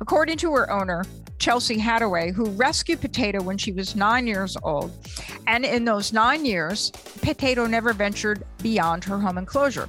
[0.00, 1.04] According to her owner,
[1.38, 4.90] Chelsea Hadaway, who rescued Potato when she was nine years old.
[5.46, 6.90] And in those nine years,
[7.22, 9.88] Potato never ventured beyond her home enclosure.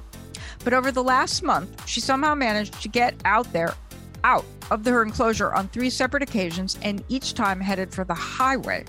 [0.62, 3.74] But over the last month, she somehow managed to get out there
[4.24, 8.84] out of her enclosure on three separate occasions and each time headed for the highway.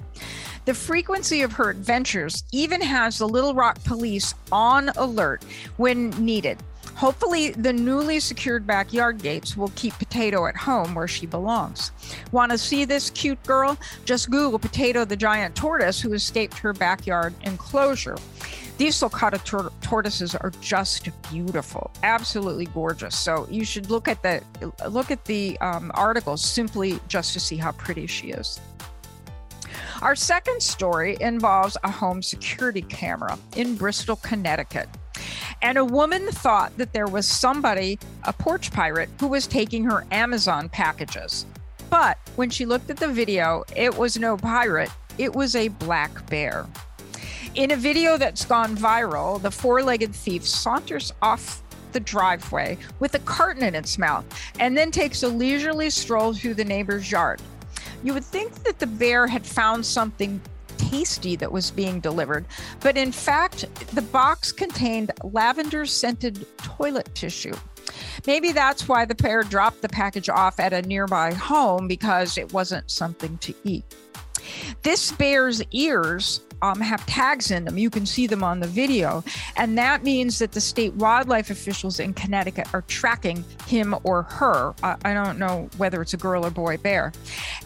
[0.65, 5.43] The frequency of her adventures even has the Little Rock police on alert
[5.77, 6.57] when needed.
[6.99, 11.93] Hopefully, the newly secured backyard gates will keep Potato at home where she belongs.
[12.33, 13.77] Want to see this cute girl?
[14.03, 18.17] Just Google Potato the giant tortoise who escaped her backyard enclosure.
[18.77, 23.17] These sulcata tor- tortoises are just beautiful, absolutely gorgeous.
[23.17, 24.43] So you should look at the
[24.89, 28.59] look at the um, article simply just to see how pretty she is.
[30.01, 34.87] Our second story involves a home security camera in Bristol, Connecticut.
[35.61, 40.05] And a woman thought that there was somebody, a porch pirate, who was taking her
[40.11, 41.45] Amazon packages.
[41.89, 46.25] But when she looked at the video, it was no pirate, it was a black
[46.29, 46.65] bear.
[47.55, 53.15] In a video that's gone viral, the four legged thief saunters off the driveway with
[53.15, 54.23] a carton in its mouth
[54.61, 57.41] and then takes a leisurely stroll through the neighbor's yard.
[58.03, 60.41] You would think that the bear had found something
[60.77, 62.45] tasty that was being delivered,
[62.79, 67.53] but in fact, the box contained lavender scented toilet tissue.
[68.25, 72.53] Maybe that's why the pair dropped the package off at a nearby home because it
[72.53, 73.83] wasn't something to eat.
[74.83, 77.77] This bear's ears um, have tags in them.
[77.77, 79.23] You can see them on the video.
[79.55, 84.73] And that means that the state wildlife officials in Connecticut are tracking him or her.
[84.83, 87.11] Uh, I don't know whether it's a girl or boy bear.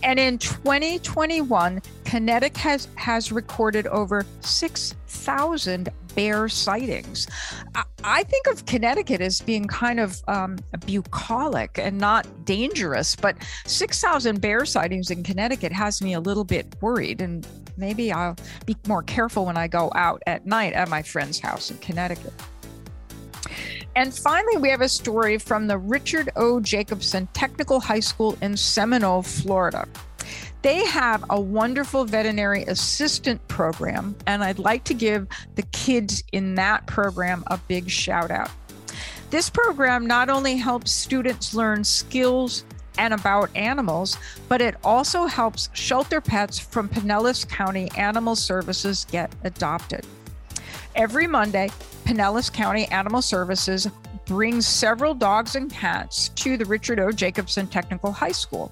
[0.02, 7.28] And in 2021, Connecticut has, has recorded over 6,000 bear sightings.
[7.76, 13.36] I, I, think of Connecticut as being kind of um, bucolic and not dangerous, but
[13.66, 17.22] 6,000 bear sightings in Connecticut has me a little bit worried.
[17.22, 21.40] And maybe I'll be more careful when I go out at night at my friend's
[21.40, 22.34] house in Connecticut.
[23.96, 26.60] And finally, we have a story from the Richard O.
[26.60, 29.88] Jacobson Technical High School in Seminole, Florida.
[30.64, 36.56] They have a wonderful veterinary assistant program, and I'd like to give the kids in
[36.56, 38.50] that program a big shout out.
[39.30, 42.64] This program not only helps students learn skills
[42.98, 44.18] and about animals,
[44.48, 50.06] but it also helps shelter pets from Pinellas County Animal Services get adopted.
[50.96, 51.70] Every Monday,
[52.06, 53.88] Pinellas County Animal Services
[54.26, 57.12] brings several dogs and cats to the Richard O.
[57.12, 58.72] Jacobson Technical High School.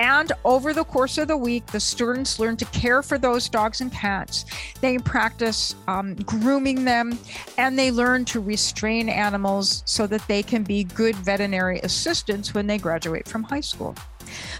[0.00, 3.80] And over the course of the week, the students learn to care for those dogs
[3.80, 4.44] and cats.
[4.80, 7.18] They practice um, grooming them
[7.56, 12.66] and they learn to restrain animals so that they can be good veterinary assistants when
[12.66, 13.96] they graduate from high school.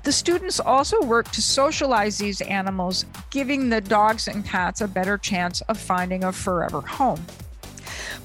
[0.02, 5.18] The students also work to socialize these animals, giving the dogs and cats a better
[5.18, 7.24] chance of finding a forever home.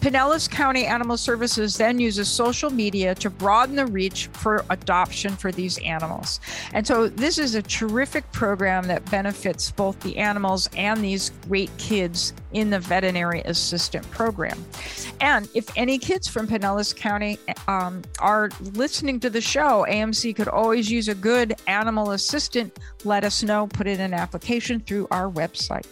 [0.01, 5.51] Pinellas County Animal Services then uses social media to broaden the reach for adoption for
[5.51, 6.39] these animals.
[6.73, 11.75] And so this is a terrific program that benefits both the animals and these great
[11.77, 14.63] kids in the veterinary assistant program.
[15.21, 20.47] And if any kids from Pinellas County um, are listening to the show, AMC could
[20.47, 22.77] always use a good animal assistant.
[23.03, 25.85] Let us know, put in an application through our website.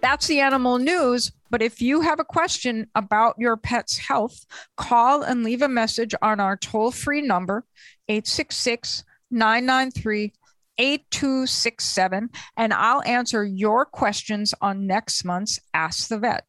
[0.00, 1.32] That's the animal news.
[1.50, 4.44] But if you have a question about your pet's health,
[4.76, 7.64] call and leave a message on our toll free number,
[8.08, 10.32] 866 993
[10.78, 16.44] 8267, and I'll answer your questions on next month's Ask the Vet.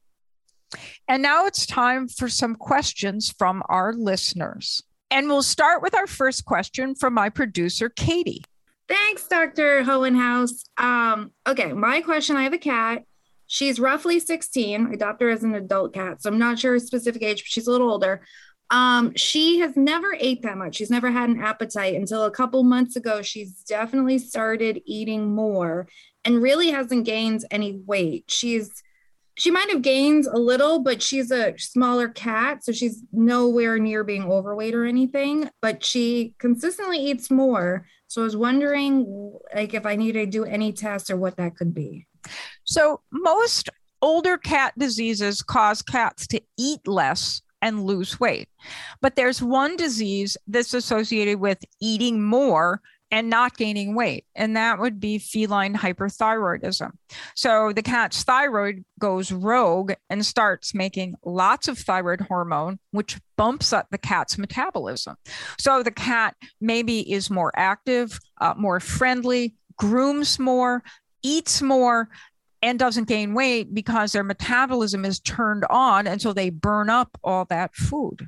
[1.08, 4.84] And now it's time for some questions from our listeners.
[5.10, 8.44] And we'll start with our first question from my producer, Katie.
[8.88, 9.84] Thanks, Dr.
[9.84, 10.64] Hohenhaus.
[10.78, 13.04] Um, okay, my question I have a cat.
[13.52, 14.86] She's roughly 16.
[14.86, 17.48] I adopt her as an adult cat, so I'm not sure her specific age, but
[17.48, 18.22] she's a little older.
[18.70, 20.76] Um, she has never ate that much.
[20.76, 23.24] She's never had an appetite until a couple months ago.
[23.24, 25.88] She's definitely started eating more
[26.24, 28.26] and really hasn't gained any weight.
[28.28, 28.84] She's
[29.36, 34.04] she might have gained a little, but she's a smaller cat, so she's nowhere near
[34.04, 35.50] being overweight or anything.
[35.62, 37.88] But she consistently eats more.
[38.08, 41.56] So I was wondering, like, if I need to do any tests or what that
[41.56, 42.06] could be.
[42.64, 43.70] So most
[44.02, 48.48] older cat diseases cause cats to eat less and lose weight.
[49.02, 54.80] But there's one disease that's associated with eating more and not gaining weight, and that
[54.80, 56.92] would be feline hyperthyroidism.
[57.36, 63.74] So the cat's thyroid goes rogue and starts making lots of thyroid hormone, which bumps
[63.74, 65.16] up the cat's metabolism.
[65.58, 70.84] So the cat maybe is more active, uh, more friendly, grooms more,
[71.24, 72.10] eats more,
[72.62, 77.18] and doesn't gain weight because their metabolism is turned on and so they burn up
[77.24, 78.28] all that food.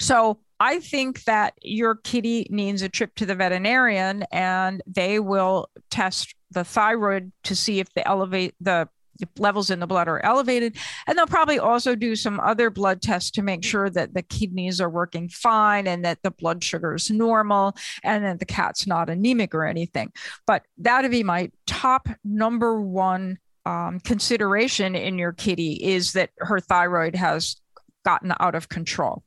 [0.00, 5.68] So I think that your kitty needs a trip to the veterinarian and they will
[5.90, 8.88] test the thyroid to see if the elevate the
[9.38, 13.30] levels in the blood are elevated and they'll probably also do some other blood tests
[13.30, 17.10] to make sure that the kidneys are working fine and that the blood sugar is
[17.10, 20.12] normal and that the cat's not anemic or anything
[20.46, 26.60] but that'd be my top number one um, consideration in your kitty is that her
[26.60, 27.56] thyroid has
[28.04, 29.22] gotten out of control.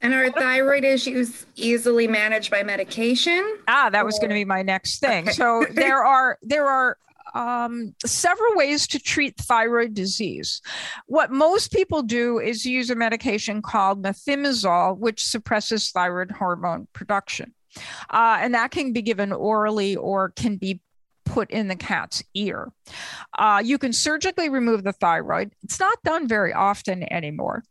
[0.00, 3.58] And are thyroid issues easily managed by medication?
[3.66, 5.24] Ah, that was going to be my next thing.
[5.24, 5.32] Okay.
[5.32, 6.98] So there are there are
[7.36, 10.62] um, several ways to treat thyroid disease.
[11.06, 17.52] What most people do is use a medication called methimazole, which suppresses thyroid hormone production.
[18.08, 20.80] Uh, and that can be given orally or can be
[21.26, 22.72] put in the cat's ear.
[23.38, 25.52] Uh, you can surgically remove the thyroid.
[25.62, 27.64] It's not done very often anymore.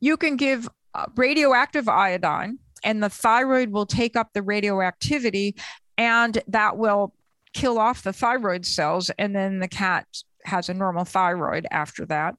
[0.00, 5.56] You can give uh, radioactive iodine, and the thyroid will take up the radioactivity,
[5.98, 7.12] and that will
[7.52, 10.06] kill off the thyroid cells, and then the cat
[10.44, 12.34] has a normal thyroid after that.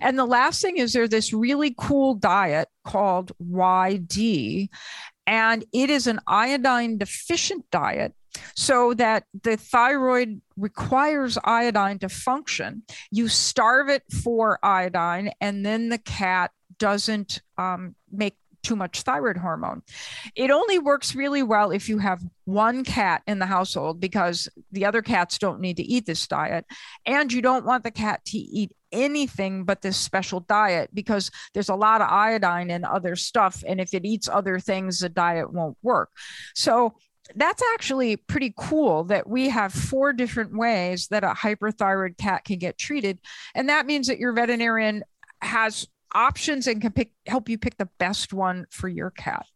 [0.00, 4.68] And the last thing is there's this really cool diet called YD,
[5.26, 8.14] and it is an iodine deficient diet
[8.56, 12.82] so that the thyroid requires iodine to function.
[13.10, 19.36] You starve it for iodine, and then the cat doesn't um, make too much thyroid
[19.36, 19.82] hormone.
[20.34, 24.84] It only works really well if you have one cat in the household because the
[24.84, 26.64] other cats don't need to eat this diet.
[27.06, 31.68] And you don't want the cat to eat anything but this special diet because there's
[31.68, 33.64] a lot of iodine and other stuff.
[33.66, 36.10] And if it eats other things, the diet won't work.
[36.54, 36.94] So
[37.34, 42.58] that's actually pretty cool that we have four different ways that a hyperthyroid cat can
[42.58, 43.18] get treated.
[43.54, 45.04] And that means that your veterinarian
[45.40, 49.46] has options and can pick, help you pick the best one for your cat.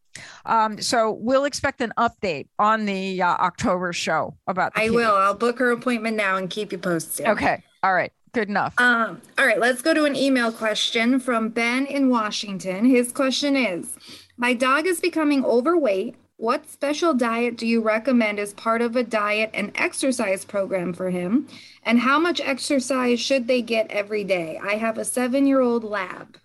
[0.45, 4.73] Um, so we'll expect an update on the uh, October show about.
[4.75, 5.15] I will.
[5.15, 7.27] I'll book her appointment now and keep you posted.
[7.27, 7.63] Okay.
[7.83, 8.13] All right.
[8.33, 8.75] Good enough.
[8.79, 9.59] Um, all right.
[9.59, 12.85] Let's go to an email question from Ben in Washington.
[12.85, 13.97] His question is
[14.37, 16.17] My dog is becoming overweight.
[16.39, 21.09] What special diet do you recommend as part of a diet and exercise program for
[21.09, 21.49] him?
[21.83, 24.61] And how much exercise should they get every day?
[24.63, 26.37] I have a seven year old lab.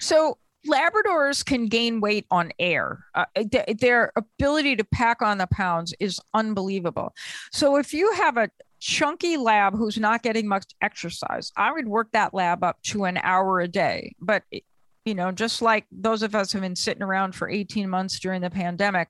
[0.00, 3.04] So, Labradors can gain weight on air.
[3.14, 7.14] Uh, th- their ability to pack on the pounds is unbelievable.
[7.52, 12.10] So, if you have a chunky lab who's not getting much exercise, I would work
[12.12, 14.14] that lab up to an hour a day.
[14.20, 14.42] But
[15.04, 18.42] you know, just like those of us have been sitting around for 18 months during
[18.42, 19.08] the pandemic,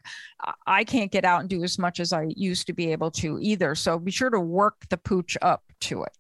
[0.65, 3.41] I can't get out and do as much as I used to be able to
[3.41, 3.75] either.
[3.75, 6.17] So be sure to work the pooch up to it.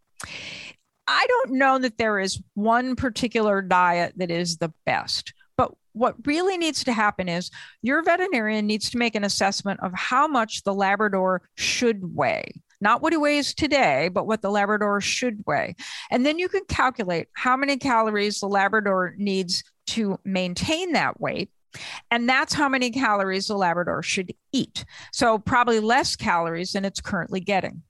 [1.08, 5.32] I don't know that there is one particular diet that is the best.
[5.56, 7.50] But what really needs to happen is
[7.82, 13.02] your veterinarian needs to make an assessment of how much the Labrador should weigh not
[13.02, 15.74] what he weighs today, but what the Labrador should weigh.
[16.10, 21.50] And then you can calculate how many calories the Labrador needs to maintain that weight.
[22.10, 24.84] And that's how many calories the Labrador should eat.
[25.12, 27.82] So, probably less calories than it's currently getting.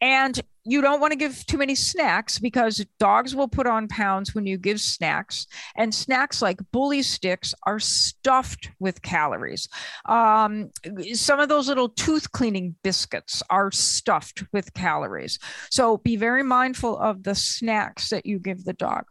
[0.00, 0.40] And
[0.70, 4.46] you don't want to give too many snacks because dogs will put on pounds when
[4.46, 5.46] you give snacks.
[5.76, 9.68] And snacks like bully sticks are stuffed with calories.
[10.06, 10.70] Um,
[11.12, 15.38] some of those little tooth cleaning biscuits are stuffed with calories.
[15.70, 19.04] So be very mindful of the snacks that you give the dog.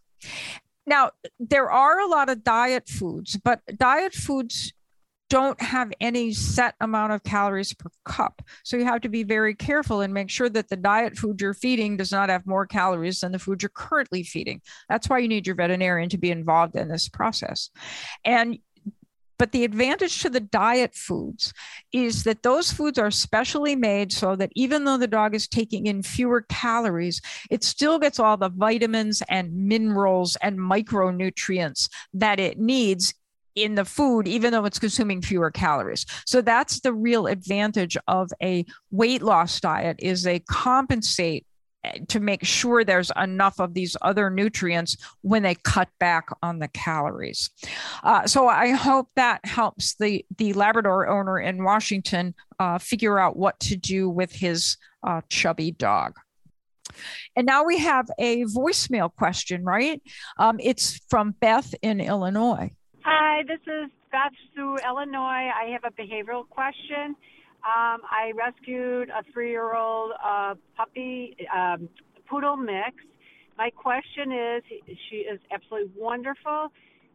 [0.86, 4.74] Now, there are a lot of diet foods, but diet foods
[5.30, 8.42] don't have any set amount of calories per cup.
[8.64, 11.54] So you have to be very careful and make sure that the diet food you're
[11.54, 14.62] feeding does not have more calories than the food you're currently feeding.
[14.90, 17.70] That's why you need your veterinarian to be involved in this process.
[18.26, 18.60] And
[19.40, 21.54] but the advantage to the diet foods
[21.94, 25.88] is that those foods are specially made so that even though the dog is taking
[25.88, 32.60] in fewer calories, it still gets all the vitamins and minerals and micronutrients that it
[32.60, 33.14] needs
[33.64, 36.06] in the food, even though it's consuming fewer calories.
[36.26, 41.46] So that's the real advantage of a weight loss diet is they compensate
[41.84, 46.60] eh, to make sure there's enough of these other nutrients when they cut back on
[46.60, 47.50] the calories.
[48.04, 53.38] Uh, so I hope that helps the, the Labrador owner in Washington uh, figure out
[53.38, 56.16] what to do with his uh, chubby dog.
[57.36, 60.02] And now we have a voicemail question, right?
[60.38, 62.72] Um, it's from Beth in Illinois.
[63.12, 65.50] Hi, this is Beth Sue, Illinois.
[65.50, 67.16] I have a behavioral question.
[67.66, 71.90] Um, I rescued a three-year-old uh, puppy um,
[72.30, 72.98] poodle mix.
[73.58, 74.64] My question is,
[75.10, 76.68] she is absolutely wonderful.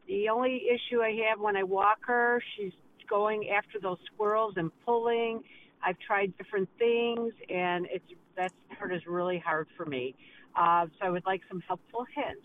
[0.08, 2.72] The only issue I have when I walk her, she's
[3.08, 5.44] going after those squirrels and pulling.
[5.80, 8.04] I've tried different things, and it's
[8.36, 10.16] that part is really hard for me.
[10.56, 12.44] Uh, so I would like some helpful hints.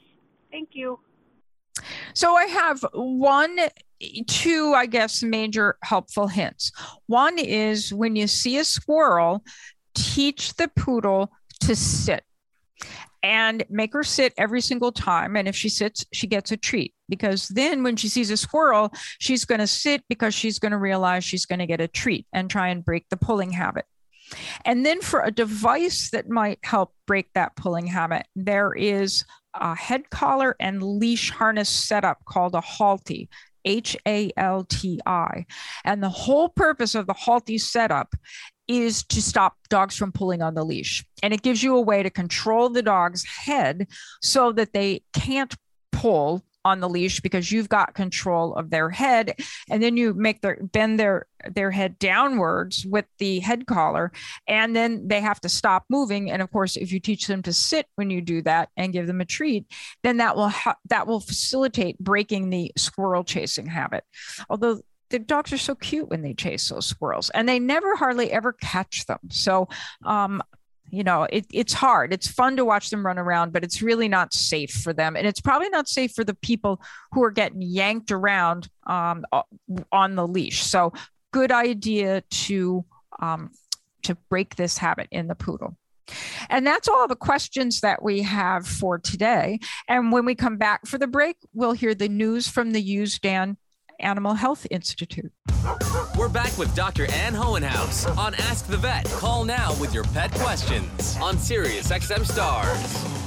[0.52, 1.00] Thank you.
[2.14, 3.58] So I have one,
[4.28, 6.72] two, I guess, major helpful hints.
[7.08, 9.44] One is when you see a squirrel,
[9.94, 11.32] teach the poodle
[11.62, 12.24] to sit
[13.22, 15.36] and make her sit every single time.
[15.36, 18.94] And if she sits, she gets a treat because then when she sees a squirrel,
[19.20, 22.26] she's going to sit because she's going to realize she's going to get a treat
[22.32, 23.86] and try and break the pulling habit.
[24.64, 29.26] And then for a device that might help break that pulling habit, there is
[29.60, 33.28] a head collar and leash harness setup called a Halti.
[33.66, 35.46] H A L T I.
[35.84, 38.16] And the whole purpose of the Halti setup
[38.70, 41.06] is to stop dogs from pulling on the leash.
[41.22, 43.88] And it gives you a way to control the dog's head
[44.22, 45.54] so that they can't
[45.92, 49.40] pull on the leash because you've got control of their head.
[49.70, 54.12] And then you make their bend their their head downwards with the head collar.
[54.48, 56.30] And then they have to stop moving.
[56.30, 59.08] And of course if you teach them to sit when you do that and give
[59.08, 59.66] them a treat
[60.04, 64.04] then that will ha- that will facilitate breaking the squirrel chasing habit.
[64.50, 68.32] Although the dogs are so cute when they chase those squirrels and they never hardly
[68.32, 69.20] ever catch them.
[69.30, 69.68] So
[70.06, 70.42] um,
[70.92, 72.14] you know it, it's hard.
[72.14, 75.16] It's fun to watch them run around but it's really not safe for them.
[75.16, 76.82] And it's probably not safe for the people
[77.12, 79.26] who are getting yanked around um,
[79.92, 80.64] on the leash.
[80.64, 80.94] So
[81.32, 82.86] good idea to
[83.20, 83.52] um,
[84.04, 85.78] to break this habit in the poodle.
[86.50, 89.60] And that's all the questions that we have for today.
[89.88, 93.58] And when we come back for the break, we'll hear the news from the Usdan
[94.00, 95.32] Animal Health Institute.
[96.18, 97.06] We're back with Dr.
[97.12, 99.06] Ann Hohenhaus on Ask the Vet.
[99.06, 103.20] Call now with your pet questions on Sirius XM Stars.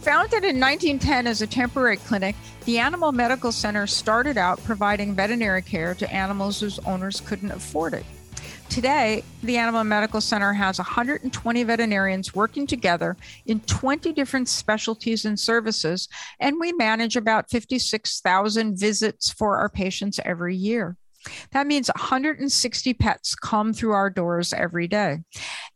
[0.00, 5.62] Founded in 1910 as a temporary clinic, the Animal Medical Center started out providing veterinary
[5.62, 8.04] care to animals whose owners couldn't afford it.
[8.68, 15.38] Today, the Animal Medical Center has 120 veterinarians working together in 20 different specialties and
[15.38, 16.08] services,
[16.40, 20.96] and we manage about 56,000 visits for our patients every year.
[21.52, 25.18] That means 160 pets come through our doors every day.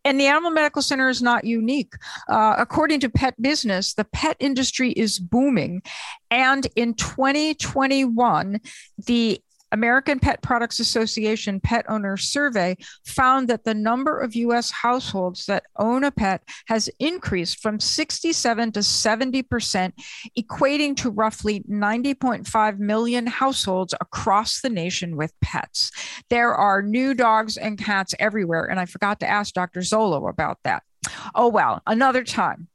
[0.04, 1.94] And the Animal Medical Center is not unique.
[2.28, 5.82] Uh, according to Pet Business, the pet industry is booming.
[6.30, 8.60] And in 2021,
[9.06, 9.42] the
[9.72, 15.64] American Pet Products Association Pet Owner Survey found that the number of US households that
[15.78, 19.92] own a pet has increased from 67 to 70%,
[20.38, 25.90] equating to roughly 90.5 million households across the nation with pets.
[26.30, 28.64] There are new dogs and cats everywhere.
[28.70, 29.80] And I forgot to ask Dr.
[29.80, 30.82] Zollo about that.
[31.34, 32.68] Oh, well, another time.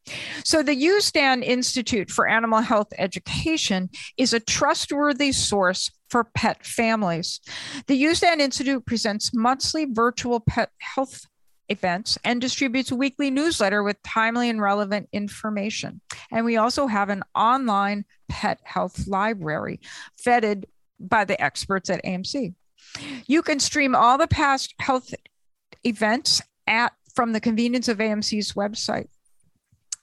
[0.43, 7.41] So, the Usdan Institute for Animal Health Education is a trustworthy source for pet families.
[7.87, 11.25] The Usdan Institute presents monthly virtual pet health
[11.67, 15.99] events and distributes a weekly newsletter with timely and relevant information.
[16.31, 19.81] And we also have an online pet health library
[20.25, 20.63] vetted
[21.01, 22.53] by the experts at AMC.
[23.27, 25.13] You can stream all the past health
[25.83, 29.09] events at from the convenience of AMC's website.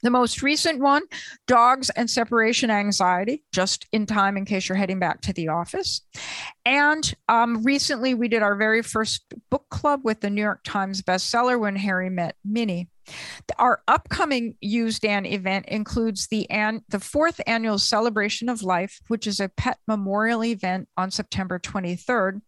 [0.02, 1.02] The most recent one,
[1.46, 6.02] dogs and separation anxiety, just in time in case you're heading back to the office.
[6.64, 11.02] And um, recently, we did our very first book club with the New York Times
[11.02, 12.88] bestseller When Harry Met Minnie.
[13.58, 19.40] Our upcoming Usdan event includes the, an- the fourth annual Celebration of Life, which is
[19.40, 22.40] a pet memorial event on September 23rd.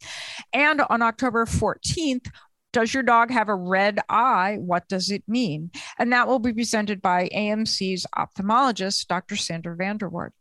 [0.53, 2.27] And on October 14th,
[2.75, 4.57] does your dog have a red eye?
[4.59, 5.71] What does it mean?
[5.97, 9.37] And that will be presented by AMC's ophthalmologist, Dr.
[9.37, 10.33] Sandra van der Woerdt.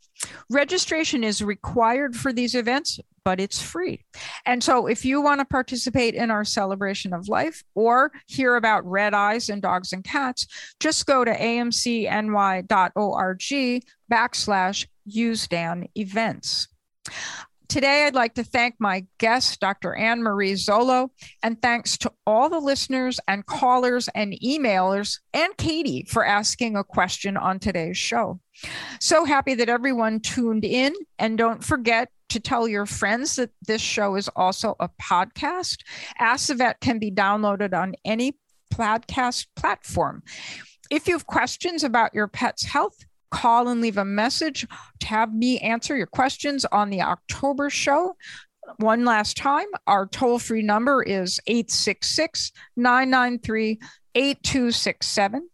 [0.50, 4.04] Registration is required for these events, but it's free.
[4.46, 8.90] And so if you want to participate in our celebration of life or hear about
[8.90, 10.48] red eyes in dogs and cats,
[10.80, 12.64] just go to amcny.org
[14.12, 16.68] backslash usdan events.
[17.68, 19.96] Today, I'd like to thank my guest, Dr.
[19.96, 21.10] Anne Marie Zollo,
[21.42, 26.84] and thanks to all the listeners and callers and emailers and Katie for asking a
[26.84, 28.40] question on today's show.
[29.00, 30.94] So happy that everyone tuned in.
[31.18, 35.78] And don't forget to tell your friends that this show is also a podcast.
[36.20, 38.38] Ask the Vet can be downloaded on any
[38.74, 40.24] podcast platform.
[40.90, 44.66] If you have questions about your pet's health, call and leave a message
[45.00, 48.16] to have me answer your questions on the October show.
[48.78, 53.80] One last time, our toll free number is 866 993
[54.16, 55.50] 8267.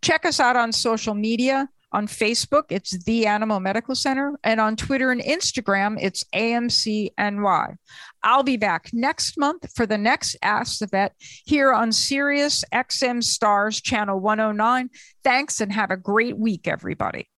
[0.00, 1.68] Check us out on social media.
[1.92, 4.38] On Facebook, it's The Animal Medical Center.
[4.44, 7.76] And on Twitter and Instagram, it's AMCNY.
[8.22, 13.22] I'll be back next month for the next Ask the Vet here on Sirius XM
[13.22, 14.90] Stars Channel 109.
[15.22, 17.28] Thanks and have a great week, everybody.